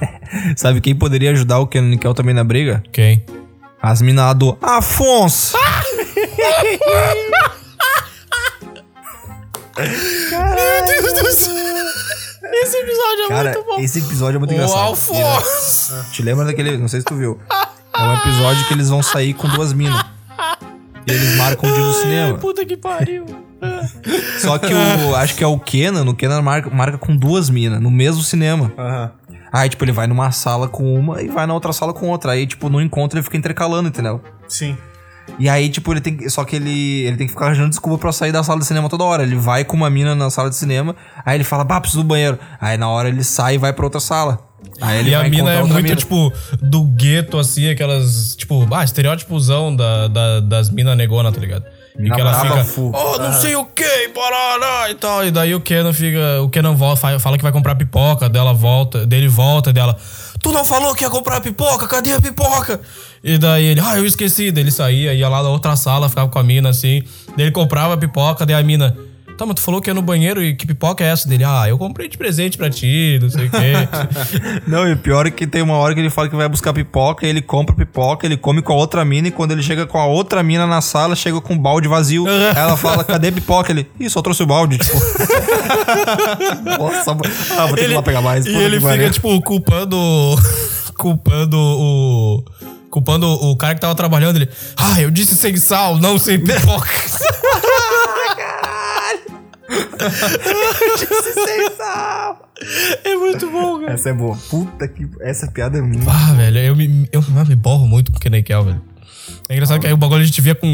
[0.56, 2.82] Sabe quem poderia ajudar o Ken Nickel também na briga?
[2.88, 3.22] Ok.
[3.82, 5.56] As minas lá do Afonso!
[9.78, 11.54] Meu Deus do céu.
[12.52, 13.78] Esse episódio é Cara, muito bom.
[13.80, 14.78] esse episódio é muito O engraçado.
[14.80, 16.04] Alfonso.
[16.12, 16.76] Te lembra daquele.
[16.76, 17.40] Não sei se tu viu.
[17.94, 20.04] É um episódio que eles vão sair com duas minas.
[21.06, 22.38] E eles marcam o dia do cinema.
[22.38, 23.24] Puta que pariu.
[24.40, 25.16] Só que o.
[25.16, 26.04] Acho que é o Kenan.
[26.10, 28.72] O Kenan marca, marca com duas minas, no mesmo cinema.
[28.76, 29.12] Aham.
[29.52, 32.32] Aí, tipo, ele vai numa sala com uma e vai na outra sala com outra.
[32.32, 34.20] Aí, tipo, no encontro ele fica intercalando, entendeu?
[34.48, 34.76] Sim.
[35.38, 36.28] E aí, tipo, ele tem que.
[36.28, 38.88] Só que ele, ele tem que ficar arranjando desculpa pra sair da sala de cinema
[38.88, 39.22] toda hora.
[39.22, 42.06] Ele vai com uma mina na sala de cinema, aí ele fala, bah, preciso do
[42.08, 42.38] banheiro.
[42.60, 44.40] Aí na hora ele sai e vai pra outra sala.
[44.80, 45.96] Aí ele E a mina é muito, mina.
[45.96, 51.64] tipo, do gueto, assim, aquelas, tipo, ah, estereótipozão da, da- das minas negona, tá ligado?
[52.06, 52.92] E que ela fica, full.
[52.94, 55.24] oh, não sei o que, parará, e tal.
[55.24, 58.52] E daí o Kenan fica, o Kenan volta, fa- fala que vai comprar pipoca, dela
[58.52, 59.96] volta, dele volta, dela,
[60.40, 62.80] tu não falou que ia comprar pipoca, cadê a pipoca?
[63.22, 64.50] E daí ele, ah, eu esqueci.
[64.50, 67.02] Daí ele saía, ia lá na outra sala, ficava com a mina, assim.
[67.36, 68.96] Daí ele comprava a pipoca, daí a mina...
[69.40, 71.44] Tá, mas tu falou que ia no banheiro e que pipoca é essa dele?
[71.44, 73.72] Ah, eu comprei de presente pra ti, não sei o quê.
[74.68, 76.74] Não, e o pior é que tem uma hora que ele fala que vai buscar
[76.74, 79.96] pipoca, ele compra pipoca, ele come com a outra mina, e quando ele chega com
[79.96, 82.28] a outra mina na sala, chega com um balde vazio.
[82.28, 83.72] ela fala, cadê pipoca?
[83.72, 84.92] Ele, ih, só trouxe o balde, tipo.
[86.78, 88.44] Nossa, ah, vou ter que ir lá pegar mais.
[88.44, 89.96] E ele fica, tipo, culpando.
[90.98, 92.44] culpando o.
[92.90, 94.36] Culpando o cara que tava trabalhando.
[94.36, 94.50] Ele.
[94.76, 96.90] Ah, eu disse sem sal, não sem pipoca.
[103.04, 103.92] é muito bom, cara.
[103.92, 104.36] Essa é boa.
[104.48, 105.08] Puta que.
[105.20, 106.08] Essa piada é muito.
[106.08, 108.80] Ah, velho, eu me, eu me borro muito com o Kenny Kel, velho.
[109.48, 110.66] É engraçado que aí o bagulho a gente via com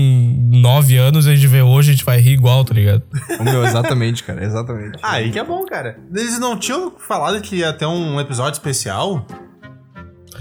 [0.50, 3.02] 9 anos e a gente vê hoje, a gente vai rir igual, tá ligado?
[3.38, 4.98] Ô, meu, exatamente, cara, exatamente.
[5.02, 5.98] Ah, aí que é bom, cara.
[6.14, 9.26] Eles não tinham falado que ia ter um episódio especial?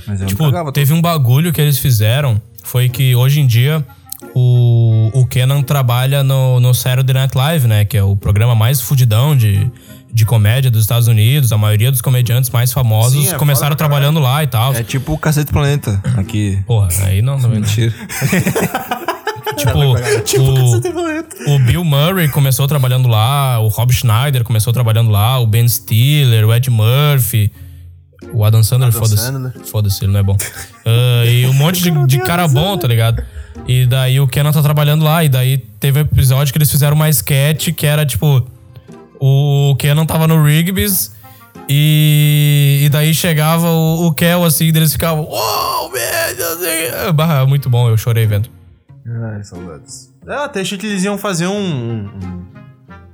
[0.07, 0.71] Mas eu Tipo, não pagava.
[0.71, 2.41] teve um bagulho que eles fizeram.
[2.63, 3.85] Foi que hoje em dia
[4.33, 7.85] o o, o Kenan trabalha no, no Saturday Night Live, né?
[7.85, 9.69] Que é o programa mais fudidão de,
[10.11, 11.51] de comédia dos Estados Unidos.
[11.51, 14.73] A maioria dos comediantes mais famosos Sim, é começaram foda trabalhando lá e tal.
[14.73, 16.59] É tipo o Cacete Planeta aqui.
[16.65, 17.49] Porra, aí não, não.
[17.49, 17.93] Mentira.
[19.55, 25.47] Tipo, o, o Bill Murray começou trabalhando lá, o Rob Schneider começou trabalhando lá, o
[25.47, 27.51] Ben Stiller, o Ed Murphy,
[28.33, 29.17] o Adam Sandler, foda-se.
[29.17, 29.53] Sandler.
[29.65, 30.35] Foda-se, ele não é bom.
[30.85, 33.23] Ah, e um monte de, de cara bom, tá ligado?
[33.67, 36.95] E daí o Kenan tá trabalhando lá, e daí teve um episódio que eles fizeram
[36.95, 38.45] uma sketch que era tipo.
[39.19, 41.15] O Kenan tava no Rigby's
[41.69, 45.23] e, e daí chegava o, o Kel assim, e eles ficavam.
[45.23, 47.11] Uou, meu Deus!
[47.13, 48.49] Bah, muito bom, eu chorei vendo.
[49.07, 50.13] Ai, saudades.
[50.25, 52.45] Eu até achei que eles iam fazer um, um,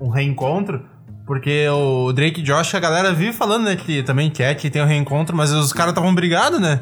[0.02, 0.90] um reencontro.
[1.26, 4.84] Porque o Drake e Josh, a galera vive falando, né, que também quer que tenha
[4.84, 6.82] um reencontro, mas os caras estavam brigados, né?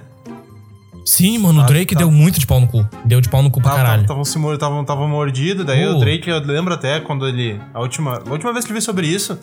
[1.05, 1.99] Sim, mano, o Drake tá.
[1.99, 2.87] deu muito de pau no cu.
[3.05, 4.01] Deu de pau no cu pra caralho.
[4.03, 5.95] Estavam se mor- tavam- tavam mordido, daí Uh.
[5.95, 7.59] o Drake, eu lembro até quando ele.
[7.73, 9.37] A última, a última vez que eu vi sobre isso,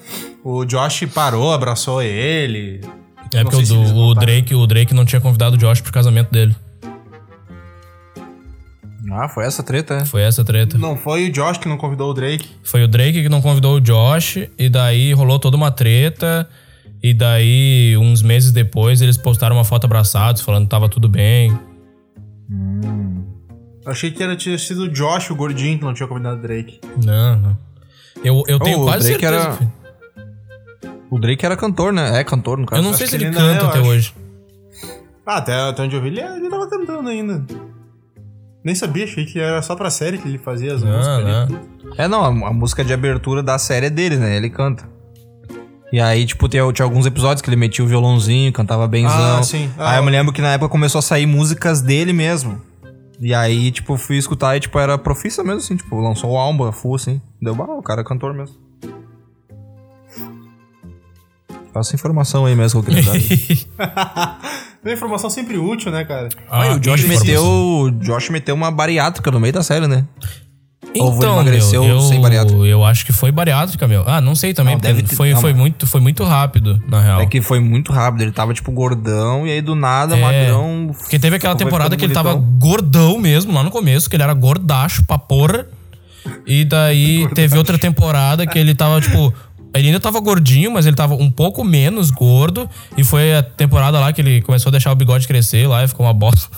[0.45, 2.81] o Josh parou, abraçou ele.
[3.35, 4.15] É porque o, o.
[4.15, 6.55] Drake, o Drake não tinha convidado o Josh pro casamento dele.
[9.11, 10.05] Ah, foi essa treta, é?
[10.05, 10.77] Foi essa treta.
[10.77, 12.49] Não foi o Josh que não convidou o Drake.
[12.65, 16.49] Foi o Drake que não convidou o Josh, e daí rolou toda uma treta.
[17.03, 21.57] E daí, uns meses depois, eles postaram uma foto abraçados, falando que tava tudo bem.
[23.85, 26.43] Eu achei que era, tinha sido o Josh, o gordinho, que não tinha convidado o
[26.43, 26.81] Drake.
[27.05, 27.59] Não, não.
[28.25, 29.49] Eu, eu tenho o quase Drake certeza.
[29.49, 29.67] era- que-
[31.11, 32.19] O Drake era cantor, né?
[32.21, 32.81] É cantor, no caso.
[32.81, 33.89] Eu não acho sei se ele ele é, canta eu até acho.
[33.89, 34.15] hoje.
[35.25, 37.45] Ah, até, até onde eu vi, ele, ele tava cantando ainda.
[38.65, 41.07] Nem sabia, achei que era só pra série que ele fazia as músicas.
[41.07, 41.95] Não, não.
[41.97, 44.37] É, não, a, a música de abertura da série é dele, né?
[44.37, 44.89] Ele canta.
[45.93, 49.39] E aí, tipo, tinha, tinha alguns episódios que ele metia o violãozinho, cantava benzão.
[49.39, 49.71] Ah, sim.
[49.79, 52.61] Ah, aí eu me lembro que na época começou a sair músicas dele mesmo.
[53.21, 56.71] E aí, tipo, fui escutar e, tipo, era profissa mesmo, assim, tipo, lançou o álbum,
[56.73, 57.21] full, assim.
[57.41, 58.57] Deu, bah, o cara é cantor mesmo.
[61.73, 63.13] Passa informação aí mesmo que eu queria
[63.77, 64.41] dar.
[64.93, 66.29] Informação sempre útil, né, cara?
[66.49, 70.07] Ah, o Josh meteu, o Josh meteu uma bariátrica no meio da série, né?
[71.01, 72.61] Ou ele Então, emagreceu meu, eu, sem bariátrica?
[72.65, 74.05] eu acho que foi bariátrica, meu.
[74.07, 77.01] Ah, não sei também, Não, deve ter- foi, não, foi, muito, foi muito rápido, na
[77.01, 77.21] real.
[77.21, 80.91] É que foi muito rápido, ele tava, tipo, gordão, e aí do nada, É, magrão...
[80.99, 84.23] Porque teve aquela foi temporada que ele tava gordão mesmo, lá no começo, que ele
[84.23, 85.67] era gordacho pra porra.
[86.47, 89.33] E daí teve outra temporada que ele tava, tipo.
[89.75, 92.69] Ele ainda tava gordinho, mas ele tava um pouco menos gordo.
[92.97, 95.89] E foi a temporada lá que ele começou a deixar o bigode crescer lá e
[95.89, 96.49] ficou uma bosta.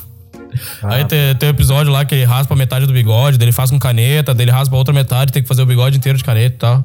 [0.82, 3.52] Ah, Aí tem, tem um episódio lá que ele raspa metade do bigode, daí ele
[3.52, 6.16] faz com caneta, daí ele raspa a outra metade, tem que fazer o bigode inteiro
[6.18, 6.84] de caneta e tal.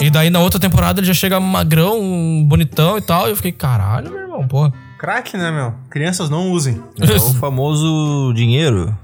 [0.00, 3.26] E daí na outra temporada ele já chega magrão, bonitão e tal.
[3.26, 4.72] E eu fiquei, caralho, meu irmão, porra.
[4.98, 5.74] Crack, né, meu?
[5.88, 6.80] Crianças não usem.
[7.00, 8.94] É o famoso dinheiro.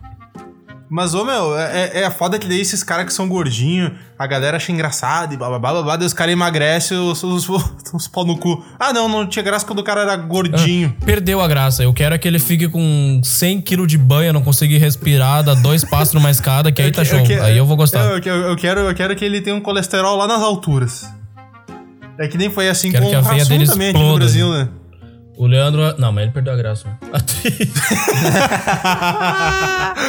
[0.88, 4.56] Mas, ô, meu, é, é foda que daí esses caras que são gordinhos, a galera
[4.56, 7.48] acha engraçado e blá blá blá blá, blá daí os caras emagrecem os, os,
[7.92, 8.64] os, pau no cu.
[8.78, 10.94] Ah, não, não tinha graça quando o cara era gordinho.
[11.04, 11.82] Perdeu a graça.
[11.82, 15.54] Eu quero é que ele fique com 100 kg de banha, não conseguir respirar, dar
[15.54, 17.20] dois passos numa escada, que aí tá show.
[17.24, 18.04] que- aí eu vou gostar.
[18.04, 21.04] Eu, eu- eu quero, eu quero que ele tenha um colesterol lá nas alturas.
[22.18, 24.14] É que nem foi assim Quero com que a o Rassum dele também aqui no.
[24.14, 24.68] Brasil, né?
[25.36, 25.94] O Leandro.
[25.98, 26.86] Não, mas ele perdeu a graça.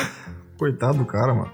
[0.58, 1.52] Coitado do cara, mano.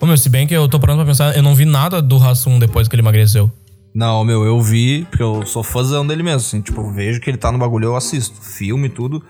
[0.00, 2.18] Ô, meu, se bem que eu tô parando pra pensar, eu não vi nada do
[2.18, 3.50] Rassum depois que ele emagreceu.
[3.94, 7.28] Não, meu, eu vi, porque eu sou fãzão dele mesmo, assim, tipo, eu vejo que
[7.28, 9.22] ele tá no bagulho, eu assisto, filme e tudo.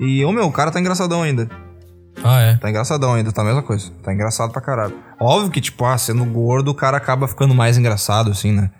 [0.00, 1.48] E, ô, meu, o cara tá engraçadão ainda.
[2.24, 2.56] Ah, é.
[2.56, 3.90] Tá engraçadão ainda, tá a mesma coisa.
[4.02, 4.94] Tá engraçado pra caralho.
[5.20, 8.70] Óbvio que, tipo, ah, sendo gordo, o cara acaba ficando mais engraçado, assim, né?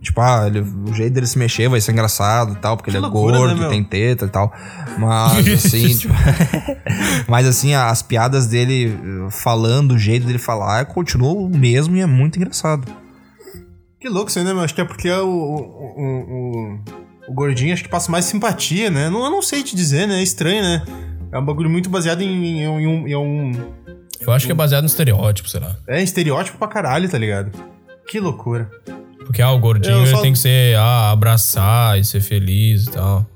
[0.00, 2.96] Tipo, ah, ele- o jeito dele se mexer vai ser engraçado e tal, porque Que
[2.96, 4.52] ele é loucura, gordo, né, tem teta e tal.
[4.96, 6.14] Mas, assim, tipo...
[7.26, 12.00] Mas, assim, as piadas dele eh, falando, o jeito dele falar, continua o mesmo e
[12.00, 12.86] é muito engraçado.
[14.00, 14.62] Que louco isso aí, né, meu?
[14.62, 15.56] Acho que é porque o, o,
[15.96, 16.80] o, o-
[17.28, 19.10] o gordinho acho que passa mais simpatia, né?
[19.10, 20.20] Não, eu não sei te dizer, né?
[20.20, 20.84] É estranho, né?
[21.32, 23.52] É um bagulho muito baseado em, em um- em um, em um.
[24.20, 25.76] Eu acho que é baseado no estereótipo, sei lá.
[25.88, 27.50] É estereótipo pra caralho, tá ligado?
[28.08, 28.70] Que loucura.
[29.28, 33.26] Porque, ah, o gordinho só- tem que ser, ah, abraçar e ser feliz e tal.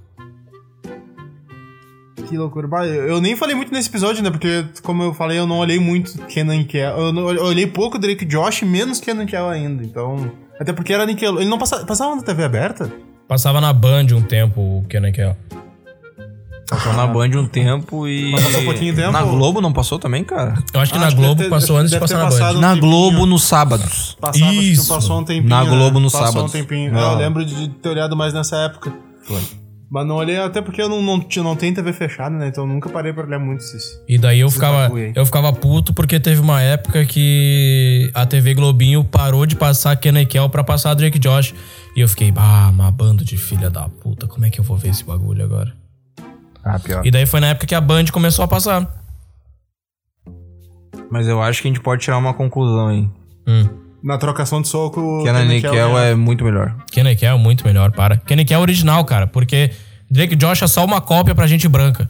[2.29, 2.67] Que loucura.
[2.87, 4.31] Eu nem falei muito nesse episódio, né?
[4.31, 6.97] Porque, como eu falei, eu não olhei muito Kenan e Kel.
[6.99, 9.85] Eu, não- eu olhei pouco Drake e Josh, menos Kenan e Kel ainda.
[9.85, 10.33] Então.
[10.59, 11.39] Até porque era Nickel.
[11.41, 12.91] Ele não passava, passava na TV aberta?
[13.29, 15.37] Passava na Band um tempo o Kenan Kel.
[16.68, 18.33] Passou na Band um tempo e.
[18.33, 19.12] Mas passou um pouquinho de tempo?
[19.12, 20.55] Na Globo não passou também, cara?
[20.72, 22.57] Eu acho que Ah, na acho que Globo deve passou antes de passar na Band.
[22.57, 22.75] um Na.
[22.75, 24.16] Globo nos sábados.
[24.20, 24.88] Passava, Isso.
[24.88, 25.48] passou um tempinho.
[25.48, 25.70] Na né?
[25.70, 26.51] Globo nos passou sábados.
[26.51, 26.92] um tempinho.
[26.92, 27.12] Não.
[27.12, 28.92] Eu lembro de ter olhado mais nessa época.
[29.25, 29.40] Foi.
[29.90, 32.48] Mas não olhei, até porque eu não, não, não tenho TV fechada, né?
[32.48, 34.01] Então eu nunca parei pra olhar muito isso.
[34.09, 39.05] E daí eu ficava, eu ficava puto porque teve uma época que a TV Globinho
[39.05, 41.53] parou de passar Kenny Kell pra passar Drake Josh.
[41.94, 44.79] E eu fiquei, ah, uma banda de filha da puta, como é que eu vou
[44.79, 45.82] ver esse bagulho agora?
[46.64, 47.05] Ah, pior.
[47.05, 48.88] E daí foi na época que a Band começou a passar.
[51.11, 53.09] Mas eu acho que a gente pode tirar uma conclusão aí.
[53.46, 53.68] Hum.
[54.03, 55.22] Na trocação de soco.
[55.22, 56.75] Que a Kenny Nickel Kell é muito melhor.
[56.90, 58.16] Kell é muito melhor, para.
[58.16, 59.70] Kell é original, cara, porque
[60.11, 62.09] Drake Josh é só uma cópia pra gente branca.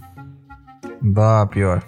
[1.01, 1.83] Bah, pior.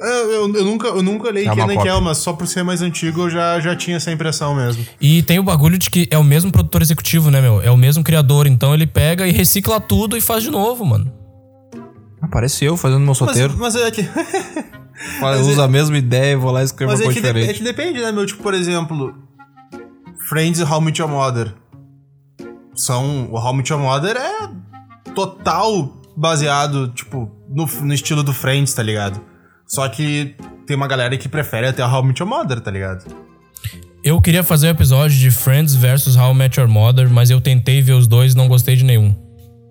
[0.00, 1.82] É, Eu, eu nunca, eu nunca olhei É.
[1.82, 4.86] Kell, mas só por ser mais antigo eu já, já tinha essa impressão mesmo.
[5.00, 7.60] E tem o bagulho de que é o mesmo produtor executivo, né, meu?
[7.60, 11.12] É o mesmo criador, então ele pega e recicla tudo e faz de novo, mano.
[12.28, 13.56] Apareceu fazendo meu Mas, solteiro.
[13.58, 14.02] mas é que.
[15.20, 17.26] Faz- usa a mesma ideia e vou lá e escrevo Mas uma é coisa que,
[17.26, 17.50] de- diferente.
[17.50, 18.26] é que depende, né, meu?
[18.26, 19.14] Tipo, por exemplo,
[20.28, 21.54] Friends e How I Met Your Mother.
[22.74, 23.28] São.
[23.32, 24.50] O How I Met Your Mother é
[25.14, 29.20] total baseado, tipo, no, no estilo do Friends, tá ligado?
[29.66, 30.34] Só que
[30.66, 33.04] tem uma galera que prefere até How I Met Your Mother, tá ligado?
[34.02, 37.40] Eu queria fazer um episódio de Friends versus How I Met Your Mother, mas eu
[37.40, 39.14] tentei ver os dois e não gostei de nenhum.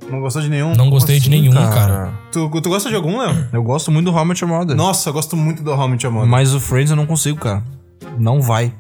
[0.10, 0.74] Não gostou de nenhum?
[0.76, 1.70] Não gostei de assim, nenhum, cara?
[1.76, 2.14] cara.
[2.32, 3.48] Tu, tu gosta de algum, Léo?
[3.52, 4.76] Eu gosto muito do How I Met Your Mother.
[4.76, 6.30] Nossa, eu gosto muito do How I Met Your Mother.
[6.30, 7.64] Mas o Friends eu não consigo, cara.
[8.18, 8.74] Não vai.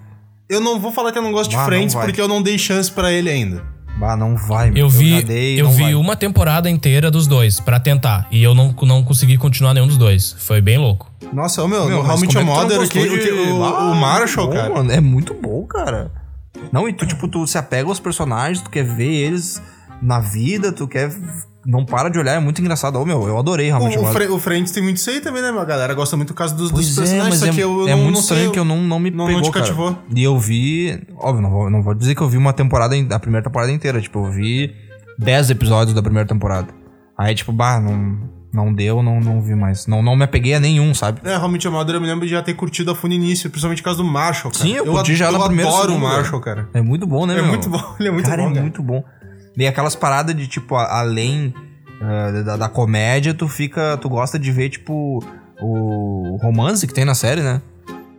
[0.49, 2.41] Eu não vou falar que eu não gosto de Ah, não Friends porque eu não
[2.41, 3.61] dei chance pra ele ainda.
[3.99, 4.69] Bah, não vai.
[4.71, 4.83] meu.
[4.85, 5.95] Eu vi, já dei, eu vi vai.
[5.95, 9.97] uma temporada inteira dos dois pra tentar e eu não, não consegui continuar nenhum dos
[9.97, 10.33] dois.
[10.39, 11.11] Foi bem louco.
[11.33, 12.87] Nossa, ô, meu, Meu, no mas How I Met como Your é não Mother, o,
[12.89, 14.73] que- de- o, Ah, o Marshall, bom, cara.
[14.73, 16.11] mano, é muito bom, cara.
[16.71, 19.61] Não, e tu, tipo, tu se apega aos personagens, tu quer ver eles
[20.01, 21.11] na vida, tu quer.
[21.65, 22.97] Não para de olhar, é muito engraçado.
[22.97, 23.97] Ô, meu, eu adorei O, realmente.
[23.99, 25.59] o, Fre- o Friends tem muito isso aí também, né, meu?
[25.59, 27.87] A galera gosta muito do caso dos, dos Pois é, personagens, mas é, eu, eu
[27.89, 29.65] é não, muito não estranho sei, que eu não, não me não- não pegou, cara.
[29.65, 29.97] cativou.
[30.15, 30.97] E eu vi...
[31.17, 33.99] Óbvio, não vou, não vou dizer que eu vi uma temporada, a primeira temporada inteira.
[33.99, 34.71] Tipo, eu vi
[35.19, 36.69] 10 episódios da primeira temporada.
[37.19, 38.17] Aí, tipo, bah, não,
[38.53, 39.87] não deu, não, não vi mais.
[39.87, 41.19] Não, não me apeguei a nenhum, sabe?
[41.25, 43.11] É, How I Met Your Mother eu me lembro de já ter curtido a full
[43.11, 44.63] início, principalmente por causa do Marshall, cara.
[44.63, 46.69] Sim, eu curti ad- já na eu primeira adoro o Marshall, cara.
[46.73, 47.47] É muito bom, né, É meu?
[47.49, 48.61] muito bom, ele é muito cara, bom, é cara.
[48.61, 49.03] muito bom.
[49.57, 51.53] E aquelas paradas de, tipo, além
[51.99, 53.97] ah, da, da comédia, tu fica...
[53.97, 55.19] Tu gosta de ver, tipo,
[55.59, 57.61] o romance que tem na série, né?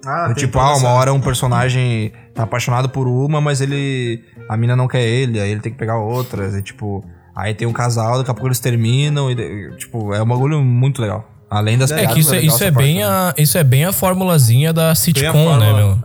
[0.07, 4.25] Ah, tem tipo, ah, uma hora um personagem tá apaixonado por uma, mas ele.
[4.49, 6.55] A mina não quer ele, aí ele tem que pegar outras.
[6.55, 9.31] E tipo, aí tem um casal, daqui a pouco eles terminam.
[9.31, 11.29] E, tipo, é um bagulho muito legal.
[11.51, 13.85] Além das É piadas, que isso é, legal isso é bem a, isso é bem
[13.85, 15.99] a formulazinha da sitcom, né, meu?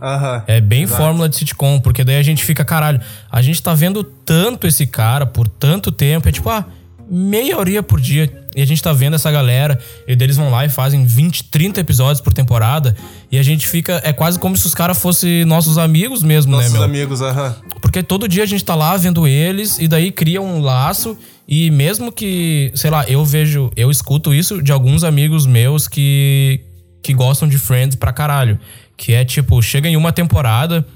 [0.46, 1.02] É bem Exato.
[1.02, 4.86] fórmula de sitcom, porque daí a gente fica, caralho, a gente tá vendo tanto esse
[4.86, 6.64] cara por tanto tempo, é tipo, ah,
[7.10, 8.32] meia horinha por dia.
[8.56, 11.80] E a gente tá vendo essa galera, e deles vão lá e fazem 20, 30
[11.80, 12.96] episódios por temporada,
[13.30, 16.70] e a gente fica, é quase como se os caras fossem nossos amigos mesmo, Nossos
[16.72, 16.84] né, meu?
[16.84, 17.54] amigos, aham.
[17.82, 21.18] Porque todo dia a gente tá lá vendo eles e daí cria um laço.
[21.46, 26.60] E mesmo que, sei lá, eu vejo, eu escuto isso de alguns amigos meus que,
[27.02, 28.58] que gostam de Friends pra caralho.
[28.96, 30.86] Que é tipo, chega em uma temporada,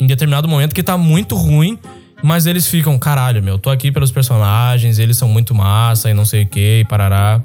[0.00, 1.78] em determinado momento, que tá muito ruim,
[2.22, 6.24] mas eles ficam, caralho, meu, tô aqui pelos personagens, eles são muito massa e não
[6.24, 7.40] sei o que, e parará.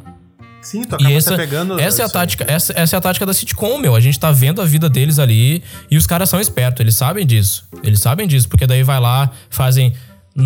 [0.62, 1.80] Sim, tu acaba E essa, pegando.
[1.80, 3.96] essa é a tática, essa, essa é a tática da sitcom, meu.
[3.96, 7.26] A gente tá vendo a vida deles ali e os caras são espertos, eles sabem
[7.26, 7.66] disso.
[7.84, 9.94] Eles sabem disso, porque daí vai lá, fazem.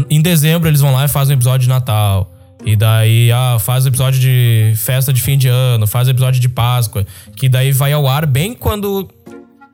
[0.10, 2.32] Em dezembro eles vão lá e fazem um episódio de Natal.
[2.65, 6.39] E daí, ah, faz o episódio de festa de fim de ano, faz o episódio
[6.39, 7.06] de Páscoa.
[7.36, 9.10] Que daí vai ao ar bem quando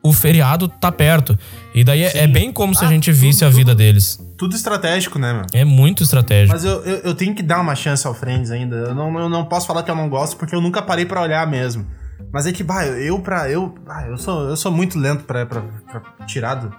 [0.01, 1.37] o feriado tá perto.
[1.75, 3.77] E daí é, é bem como se a Ah, gente visse tudo- a vida tudo-
[3.77, 4.19] deles.
[4.37, 5.43] Tudo estratégico, né, meu?
[5.53, 6.53] É muito estratégico.
[6.53, 8.75] Mas eu, eu, eu tenho que dar uma chance ao Friends ainda.
[8.77, 11.21] Eu não, eu não posso falar que eu não gosto, porque eu nunca parei pra
[11.21, 11.85] olhar mesmo.
[12.33, 13.49] Mas é que, bah, eu pra.
[13.49, 16.73] Eu, bah, eu, sou, eu sou muito lento pra, pra, pra tirar do,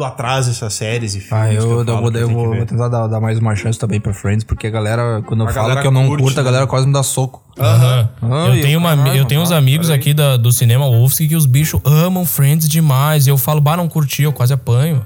[0.00, 1.32] do atraso essas séries e filmes.
[1.32, 3.38] Ah, que eu, eu, falo vou, que eu que vou, vou tentar dar, dar mais
[3.38, 5.90] uma chance também pra Friends, porque a galera, quando eu A falo galera que eu
[5.92, 6.44] não curte, curto, a né?
[6.50, 7.42] galera quase me dá soco.
[7.58, 8.08] Aham.
[8.22, 11.44] Ah, eu tenho, uma, eu tenho uns amigos aqui da- do cinema Wolfsky que os
[11.46, 13.26] bichos amam Friends demais.
[13.26, 15.04] E eu falo, bah, não curti, eu quase apanho.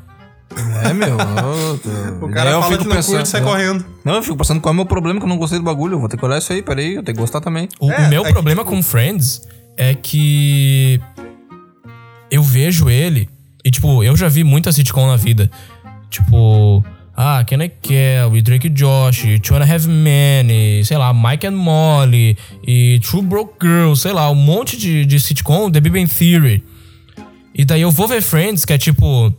[0.84, 1.08] É, meu.
[1.18, 1.80] eu-
[2.22, 3.44] O cara eu fala fico que não pensando, curte e sai é.
[3.44, 3.84] correndo.
[4.04, 5.94] Não, eu fico pensando qual é o meu problema que eu não gostei do bagulho.
[5.94, 7.68] Eu vou ter que olhar isso aí, peraí, eu tenho que gostar também.
[7.80, 9.42] O, É, o meu é que, problema tipo- com Friends
[9.76, 11.00] é que
[12.30, 13.28] eu vejo ele
[13.64, 15.50] e, tipo, eu já vi muita sitcom na vida.
[16.10, 16.84] Tipo,
[17.16, 22.36] ah, Kenny Kell, e Drake Josh, e Two and Men, sei lá, Mike and Molly,
[22.66, 26.62] e True Broke Girl, sei lá, um monte de, de sitcom, The Big Bang Theory.
[27.54, 29.32] E daí eu vou ver Friends, que é tipo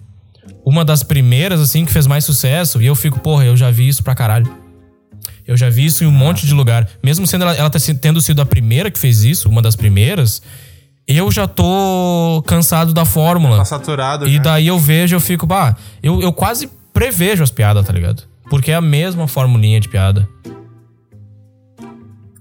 [0.66, 3.88] uma das primeiras, assim, que fez mais sucesso, e eu fico, porra, eu já vi
[3.88, 4.52] isso pra caralho.
[5.45, 6.89] Eu já vi isso em um monte de lugar.
[7.04, 10.41] Mesmo sendo ela, ela tendo sido a primeira que fez isso, uma das primeiras,
[11.08, 13.58] eu já tô cansado da fórmula.
[13.58, 14.28] Tá saturado.
[14.28, 14.41] E já.
[14.41, 18.24] daí eu vejo, eu fico, bah, eu, eu quase prevejo as piadas, tá ligado?
[18.49, 20.28] Porque é a mesma formulinha de piada.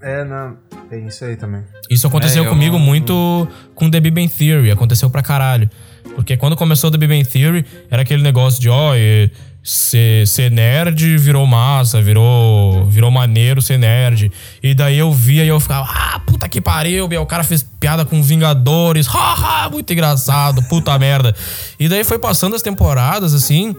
[0.01, 0.55] É, não.
[0.89, 1.63] Tem isso aí também.
[1.89, 4.69] Isso aconteceu É, comigo não- muito com The Big Bang Theory.
[4.71, 5.69] Aconteceu pra caralho.
[6.15, 9.29] Porque quando começou The Big Bang Theory, era aquele negócio de, ó, e
[9.67, 14.31] ser, ser nerd virou massa, virou, virou maneiro ser nerd.
[14.61, 17.63] E daí eu via e eu ficava, ah, puta que pariu, meu, o cara fez
[17.63, 21.35] piada com Vingadores, haha, muito engraçado, puta merda.
[21.79, 23.75] E daí foi passando as temporadas, assim,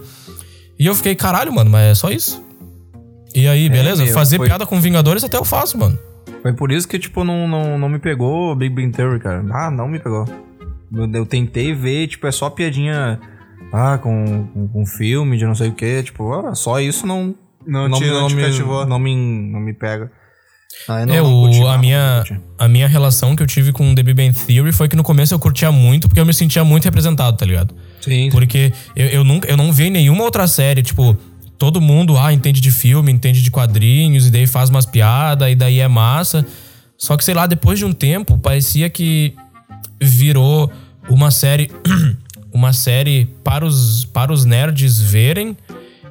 [0.77, 2.43] e eu fiquei, caralho, mano, mas é só isso.
[3.33, 4.03] E aí, beleza?
[4.03, 5.97] meu, Fazer foi- piada com Vingadores até eu faço, mano.
[6.41, 9.43] Foi por isso que, tipo, não, não, não me pegou Big Bang Theory, cara.
[9.51, 10.25] Ah, não me pegou.
[10.93, 13.19] Eu, eu tentei ver, tipo, é só piadinha.
[13.73, 16.03] Ah, com, com, com filme de não sei o que.
[16.03, 17.35] Tipo, ah, só isso não.
[17.65, 18.85] Não te- não te me, cativou.
[18.85, 20.09] não, me, não me pega.
[20.87, 22.23] Ah, eu não- é, não o, curti, a, não, não minha,
[22.57, 25.33] a minha relação que eu tive com The Big Bang Theory foi que no começo
[25.33, 27.75] eu curtia muito, porque eu me sentia muito representado, tá ligado?
[28.01, 31.17] Sim, Porque eu, eu, nunca, eu não vi nenhuma outra série, tipo,
[31.57, 35.55] todo mundo, ah, entende de filme, entende de quadrinhos, e daí faz umas piadas, e
[35.55, 36.45] daí é massa.
[36.97, 39.33] Só que, sei lá, depois de um tempo, parecia que
[40.01, 40.71] virou
[41.09, 41.69] uma série.
[42.57, 45.55] uma série para os, para os nerds verem,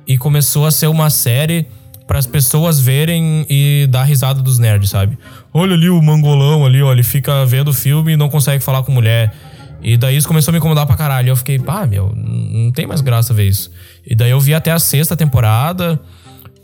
[0.06, 1.66] e começou a ser uma série
[2.06, 5.18] para as pessoas verem e dar risada dos nerds, sabe?
[5.52, 8.84] Olha ali o mangolão ali, ó, ele fica vendo o filme e não consegue falar
[8.84, 9.34] com mulher.
[9.82, 11.30] E daí isso começou a me incomodar pra caralho.
[11.30, 13.70] Eu fiquei, pá, meu, não tem mais graça ver isso.
[14.06, 16.00] E daí eu vi até a sexta temporada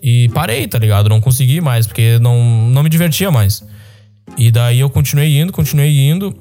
[0.01, 1.09] e parei, tá ligado?
[1.09, 3.65] Não consegui mais, porque não, não me divertia mais.
[4.39, 6.37] E daí eu continuei indo, continuei indo.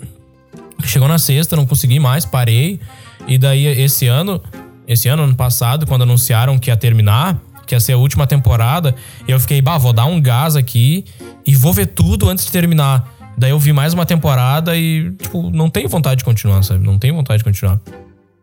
[0.86, 2.80] Chegou na sexta, não consegui mais, parei.
[3.28, 4.42] E daí esse ano,
[4.88, 8.96] esse ano, ano passado, quando anunciaram que ia terminar, que ia ser a última temporada,
[9.28, 11.06] eu fiquei, bah, vou dar um gás aqui
[11.46, 13.08] e vou ver tudo antes de terminar.
[13.38, 16.86] Daí eu vi mais uma temporada e, tipo, não tenho vontade de continuar, sabe?
[16.86, 17.80] Não tenho vontade de continuar.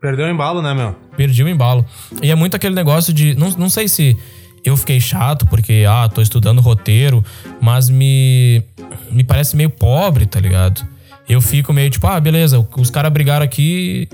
[0.01, 0.95] Perdeu o embalo, né, meu?
[1.15, 1.85] Perdi o embalo.
[2.21, 3.35] E é muito aquele negócio de.
[3.35, 4.17] Não, não sei se
[4.63, 7.23] eu fiquei chato porque, ah, tô estudando roteiro,
[7.61, 8.63] mas me.
[9.11, 10.87] Me parece meio pobre, tá ligado?
[11.27, 14.07] Eu fico meio tipo, ah, beleza, os caras brigaram aqui,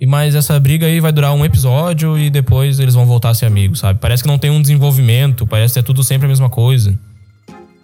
[0.00, 3.34] e mas essa briga aí vai durar um episódio e depois eles vão voltar a
[3.34, 3.98] ser amigos, sabe?
[4.00, 6.98] Parece que não tem um desenvolvimento, parece que é tudo sempre a mesma coisa.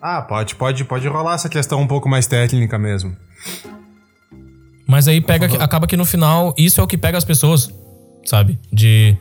[0.01, 3.17] Ah, pode, pode, pode rolar essa questão um pouco mais técnica mesmo.
[4.87, 7.71] Mas aí pega, que- acaba que no final, isso é o que pega as pessoas,
[8.27, 8.59] sabe?
[8.73, 9.17] De,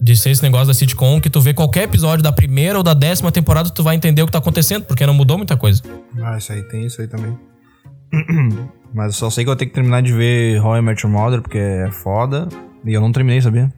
[0.00, 2.94] de ser esse negócio da sitcom que tu vê qualquer episódio da primeira ou da
[2.94, 5.82] décima temporada, tu vai entender o que tá acontecendo, porque não mudou muita coisa.
[6.22, 7.36] Ah, isso aí, tem isso aí também.
[8.94, 11.12] Mas eu só sei que eu tenho que terminar de ver How I Met Your
[11.14, 12.48] Mother, porque é foda.
[12.84, 13.72] E eu não terminei, sabia?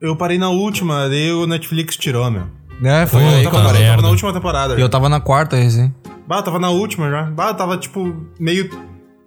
[0.00, 2.44] Eu parei na última, daí o Netflix tirou, meu.
[2.84, 4.74] É, foi Pô, aí Eu que tava, eu eu na última temporada.
[4.78, 5.92] E eu tava na quarta, recém.
[6.28, 7.22] Bah, eu tava na última já.
[7.24, 8.68] Bah, eu tava, tipo, meio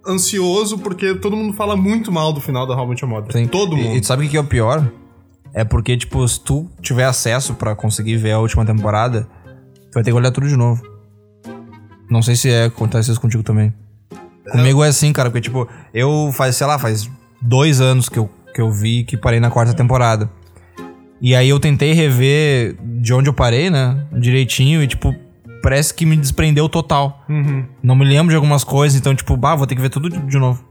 [0.07, 3.32] ansioso porque todo mundo fala muito mal do final da How I Met Your Mother.
[3.32, 3.47] Sim.
[3.47, 3.95] Todo E- mundo.
[3.97, 4.88] E, tu sabe o que que é o pior?
[5.53, 9.28] É porque, tipo, se tu tiver acesso pra conseguir ver a última temporada,
[9.91, 10.82] tu vai ter que olhar tudo de novo.
[12.09, 13.74] Não sei se é, acontece isso contigo também.
[14.52, 17.10] Comigo é assim, cara, porque, tipo, eu faz, sei lá, faz
[17.41, 20.30] dois anos que eu, que eu vi que parei na quarta temporada.
[21.22, 24.06] E aí eu tentei rever de onde eu parei, né?
[24.14, 25.14] Direitinho, e, tipo,
[25.62, 27.24] parece que me desprendeu total.
[27.28, 27.66] Uhum.
[27.84, 30.18] Não me lembro de algumas coisas, então, tipo, bah, vou ter que ver tudo de,
[30.18, 30.64] de novo.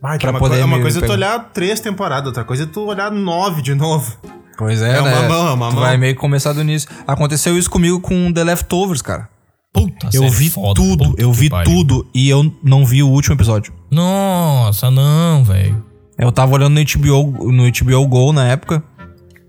[0.00, 2.26] Bah, que pra é uma, poder coi- é uma coisa é tu olhar três temporadas,
[2.28, 4.16] outra coisa é tu olhar nove de novo.
[4.56, 5.12] Pois é, É né?
[5.18, 5.82] uma mão, é uma tu mão.
[5.84, 6.88] vai meio que começar do início.
[7.06, 9.28] Aconteceu isso comigo com The Leftovers, cara.
[9.72, 11.72] Puta, eu vi foda, tudo, eu vi pariu.
[11.72, 13.72] tudo e eu não vi o último episódio.
[13.90, 15.84] Nossa, não, velho.
[16.16, 18.82] Eu tava olhando no HBO, no HBO Go na época.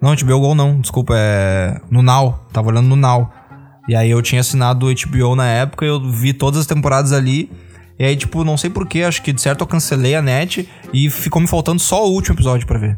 [0.02, 2.46] Não, HBO Go não, desculpa, é no Now.
[2.54, 3.30] Tava olhando no Now.
[3.88, 7.50] E aí eu tinha assinado o HBO na época, eu vi todas as temporadas ali.
[7.98, 11.10] E aí, tipo, não sei porquê, acho que de certo eu cancelei a net e
[11.10, 12.98] ficou me faltando só o último episódio pra ver.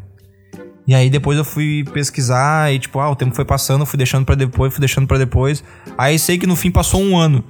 [0.92, 4.26] E aí depois eu fui pesquisar e tipo, ah, o tempo foi passando, fui deixando
[4.26, 5.64] pra depois, fui deixando pra depois.
[5.96, 7.42] Aí sei que no fim passou um ano.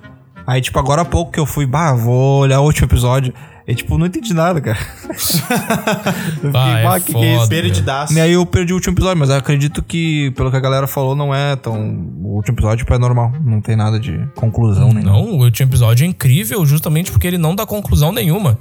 [0.47, 3.35] Aí, tipo, agora há pouco que eu fui, bah, vou olhar o último episódio.
[3.67, 4.79] E, tipo, não entendi nada, cara.
[5.11, 7.49] eu fiquei, Ah, é "Bah, que que é isso?" foda.
[7.49, 8.13] Perdidaço.
[8.15, 10.87] E aí eu perdi o último episódio, mas eu acredito que, pelo que a galera
[10.87, 11.75] falou, não é tão.
[12.23, 13.33] O último episódio tipo, é normal.
[13.45, 15.17] Não tem nada de conclusão nem nada.
[15.17, 18.57] Não, o último episódio é incrível justamente porque ele não dá conclusão nenhuma.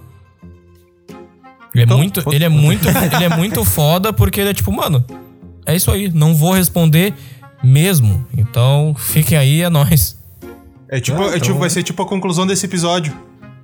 [1.74, 4.54] Ele é Então, muito, foda- ele é muito, ele é muito foda porque ele é
[4.54, 5.04] tipo, mano,
[5.66, 7.14] é isso aí, não vou responder
[7.64, 8.26] mesmo.
[8.38, 10.18] Então, fiquem aí, é nóis.
[10.90, 13.14] É tipo, Ah, é então- tipo, vai ser tipo a conclusão desse episódio.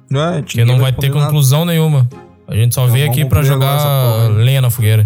[0.09, 0.41] Não é?
[0.41, 2.07] Porque não vai ter conclusão nenhuma.
[2.47, 4.37] A gente só veio vamos aqui essa jogar hein?
[4.37, 5.05] lenha na fogueira.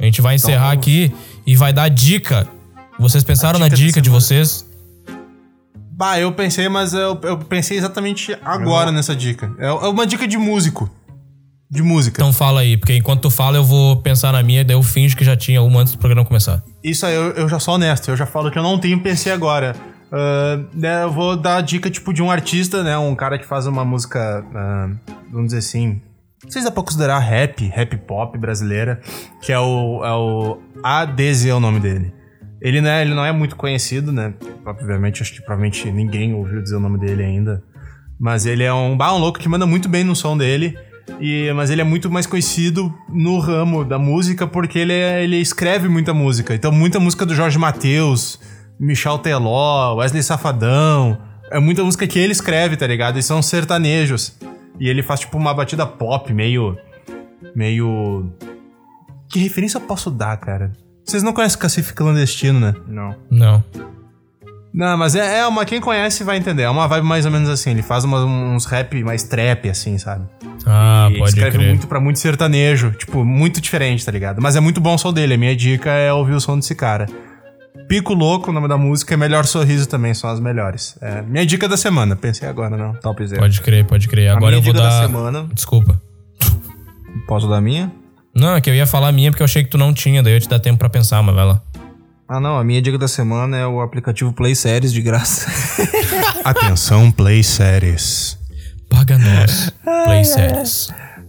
[0.00, 1.12] A gente vai encerrar vamos- aqui
[1.46, 2.48] e vai dar dica.
[2.98, 4.66] Vocês pensaram A na dica dica de vocês?
[5.92, 9.52] Bah, eu pensei, mas eu, eu pensei exatamente agora nessa dica.
[9.58, 10.90] É, é uma dica de músico.
[11.70, 12.20] De música.
[12.20, 15.16] Então fala aí, porque enquanto tu fala eu vou pensar na minha, daí eu finjo
[15.16, 16.62] que já tinha uma antes do programa começar.
[16.82, 19.30] Isso aí, eu, eu já sou honesto, eu já falo que eu não tenho PC
[19.30, 19.76] agora.
[20.12, 22.98] Ah, né, eu vou dar a dica, tipo, de um artista, né?
[22.98, 24.90] Um cara que faz uma música, ah,
[25.30, 26.00] vamos dizer assim...
[26.42, 29.00] Não sei se dá pra considerar rap, rap pop brasileira,
[29.42, 32.14] que é o, é o ADZ é o nome dele.
[32.62, 34.32] Ele, né, ele não é muito conhecido, né?
[34.64, 37.62] Obviamente, acho que provavelmente ninguém ouviu dizer o nome dele ainda.
[38.18, 40.76] Mas ele é um, bah, um louco que manda muito bem no som dele.
[41.18, 45.36] E, mas ele é muito mais conhecido no ramo da música porque ele, é- ele
[45.38, 46.54] escreve muita música.
[46.54, 48.38] Então, muita música do Jorge Mateus,
[48.78, 51.18] Michel Teló, Wesley Safadão.
[51.50, 53.18] É muita música que ele escreve, tá ligado?
[53.18, 54.36] E são sertanejos.
[54.78, 56.76] E ele faz, tipo, uma batida pop meio.
[57.54, 58.30] meio.
[59.28, 60.72] Que referência eu posso dar, cara?
[61.04, 62.74] Vocês não conhecem Cacife Clandestino, né?
[62.86, 63.14] Não.
[63.30, 63.64] Não.
[64.72, 65.64] Não, mas é, é uma.
[65.64, 66.62] Quem conhece vai entender.
[66.62, 67.70] É uma vibe mais ou menos assim.
[67.72, 70.24] Ele faz uns rap mais trap, assim, sabe?
[70.64, 71.68] Ah, e pode escreve crer.
[71.68, 72.92] muito pra muito sertanejo.
[72.92, 74.40] Tipo, muito diferente, tá ligado?
[74.40, 75.34] Mas é muito bom o som dele.
[75.34, 77.06] A minha dica é ouvir o som desse cara.
[77.88, 80.96] Pico Louco, o nome da música, e Melhor Sorriso também são as melhores.
[81.00, 82.92] É, minha dica da semana, pensei agora, não.
[82.94, 83.40] Topzera.
[83.40, 84.28] Pode crer, pode crer.
[84.28, 85.02] A Agora minha eu vou dica da dar.
[85.06, 85.48] semana.
[85.52, 86.00] Desculpa.
[87.26, 87.90] Posso dar a minha?
[88.32, 90.22] Não, é que eu ia falar a minha porque eu achei que tu não tinha,
[90.22, 91.60] daí eu te dar tempo pra pensar, mas vai lá.
[92.32, 92.56] Ah, não.
[92.58, 95.50] A minha dica da semana é o aplicativo Play Séries de graça.
[96.44, 98.38] Atenção, Play Séries.
[98.88, 99.72] Paga nós.
[100.04, 100.88] Play séries.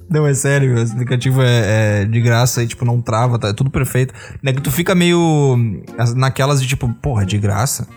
[0.09, 3.47] Não, é sério, esse aplicativo é, é de graça e, tipo, não trava, tá?
[3.47, 4.13] É tudo perfeito.
[4.45, 7.87] É que tu fica meio as- naquelas de, tipo, porra, de graça.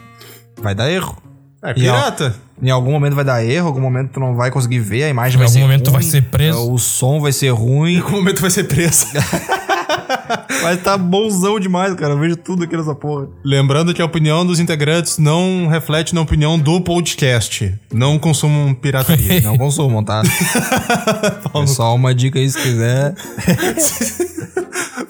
[0.63, 1.17] Vai dar erro.
[1.63, 2.37] É pirata.
[2.63, 5.09] Em algum momento vai dar erro, em algum momento tu não vai conseguir ver, a
[5.09, 6.73] imagem Em vai algum ser momento tu ruim, vai ser preso.
[6.73, 7.95] O som vai ser ruim.
[7.97, 9.07] Em algum momento vai ser preso.
[10.63, 12.15] Vai tá bonzão demais, cara.
[12.15, 13.29] Eu vejo tudo aqui nessa porra.
[13.45, 17.75] Lembrando que a opinião dos integrantes não reflete na opinião do podcast.
[17.93, 19.41] Não consumam pirataria.
[19.45, 20.23] Não consumam, tá?
[21.55, 23.15] é só uma dica aí se quiser.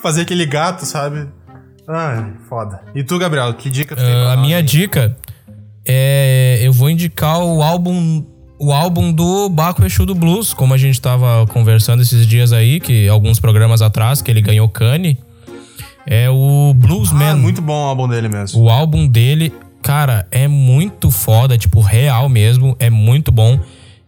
[0.00, 1.28] Fazer aquele gato, sabe?
[1.88, 2.80] Ai, foda.
[2.94, 4.62] E tu, Gabriel, que dica tu tem pra Ah, a minha aí?
[4.62, 5.16] dica
[5.86, 6.60] é.
[6.62, 8.24] Eu vou indicar o álbum.
[8.59, 12.78] O álbum do Baco Exu do Blues, como a gente tava conversando esses dias aí,
[12.78, 15.18] que alguns programas atrás, que ele ganhou Cane.
[16.07, 17.30] É o Bluesman.
[17.30, 18.62] Ah, muito bom o álbum dele mesmo.
[18.62, 19.52] O álbum dele,
[19.82, 23.59] cara, é muito foda, tipo, real mesmo, é muito bom.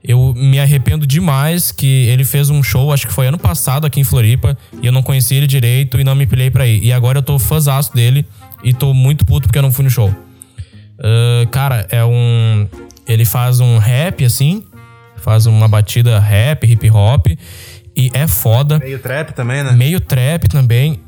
[0.04, 3.98] Eu me arrependo demais que ele fez um show, acho que foi ano passado aqui
[3.98, 6.84] em Floripa, e eu não conheci ele direito e não me pilhei pra ir.
[6.84, 8.24] E agora eu tô fãzaço dele
[8.62, 10.14] e tô muito puto porque eu não fui no show.
[10.98, 12.66] Ah, cara, é um.
[13.06, 14.64] Ele faz um rap assim,
[15.16, 17.26] faz uma batida rap, hip hop,
[17.96, 19.72] e é foda Meio trap também, né?
[19.72, 21.00] meio trap também.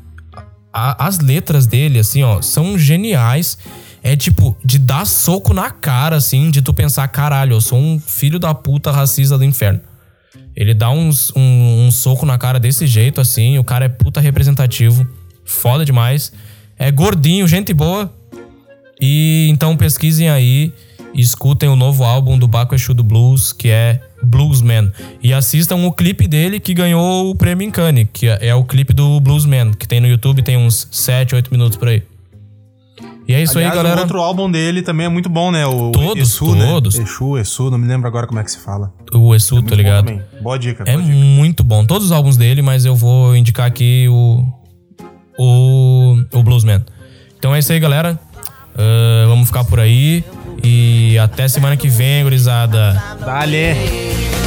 [0.73, 3.57] A- as letras dele, assim, ó, são geniais.
[4.01, 7.99] É tipo, de dar soco na cara, assim, de tu pensar, caralho, eu sou um
[7.99, 9.81] filho da puta racista do inferno.
[10.55, 14.21] Ele dá uns, um, um soco na cara desse jeito, assim, o cara é puta
[14.21, 15.05] representativo,
[15.43, 16.31] foda demais.
[16.77, 18.11] É gordinho, gente boa.
[19.01, 20.73] E então pesquisem aí
[21.13, 24.91] e escutem o novo álbum do Baco Exu do Blues, que é Bluesman.
[25.23, 28.63] E assistam o clipe dele que ganhou o prêmio em Cannes, que é é o
[28.63, 32.03] clipe do Bluesman, que tem no YouTube, tem uns 7, 8 minutos por aí.
[33.27, 33.99] E é isso Aliás, aí, galera.
[33.99, 35.63] O outro álbum dele também é muito bom, né?
[35.65, 36.65] O Todos, Exu, né?
[36.65, 36.95] todos.
[36.97, 38.91] Exu, Exu, não me lembro agora como é que se fala.
[39.13, 40.05] O Exu, Muito tá ligado?
[40.07, 40.21] também.
[40.41, 41.15] Boa dica, É boa dica.
[41.15, 41.85] muito bom.
[41.85, 44.43] Todos os álbuns dele, mas eu vou indicar aqui o.
[45.37, 46.23] O.
[46.33, 46.83] O Bluesman.
[47.37, 48.19] Então é isso aí, galera.
[48.75, 50.23] Ah, vamos ficar por aí.
[50.63, 53.01] E até semana que vem, gurizada.
[53.25, 54.38] Dale!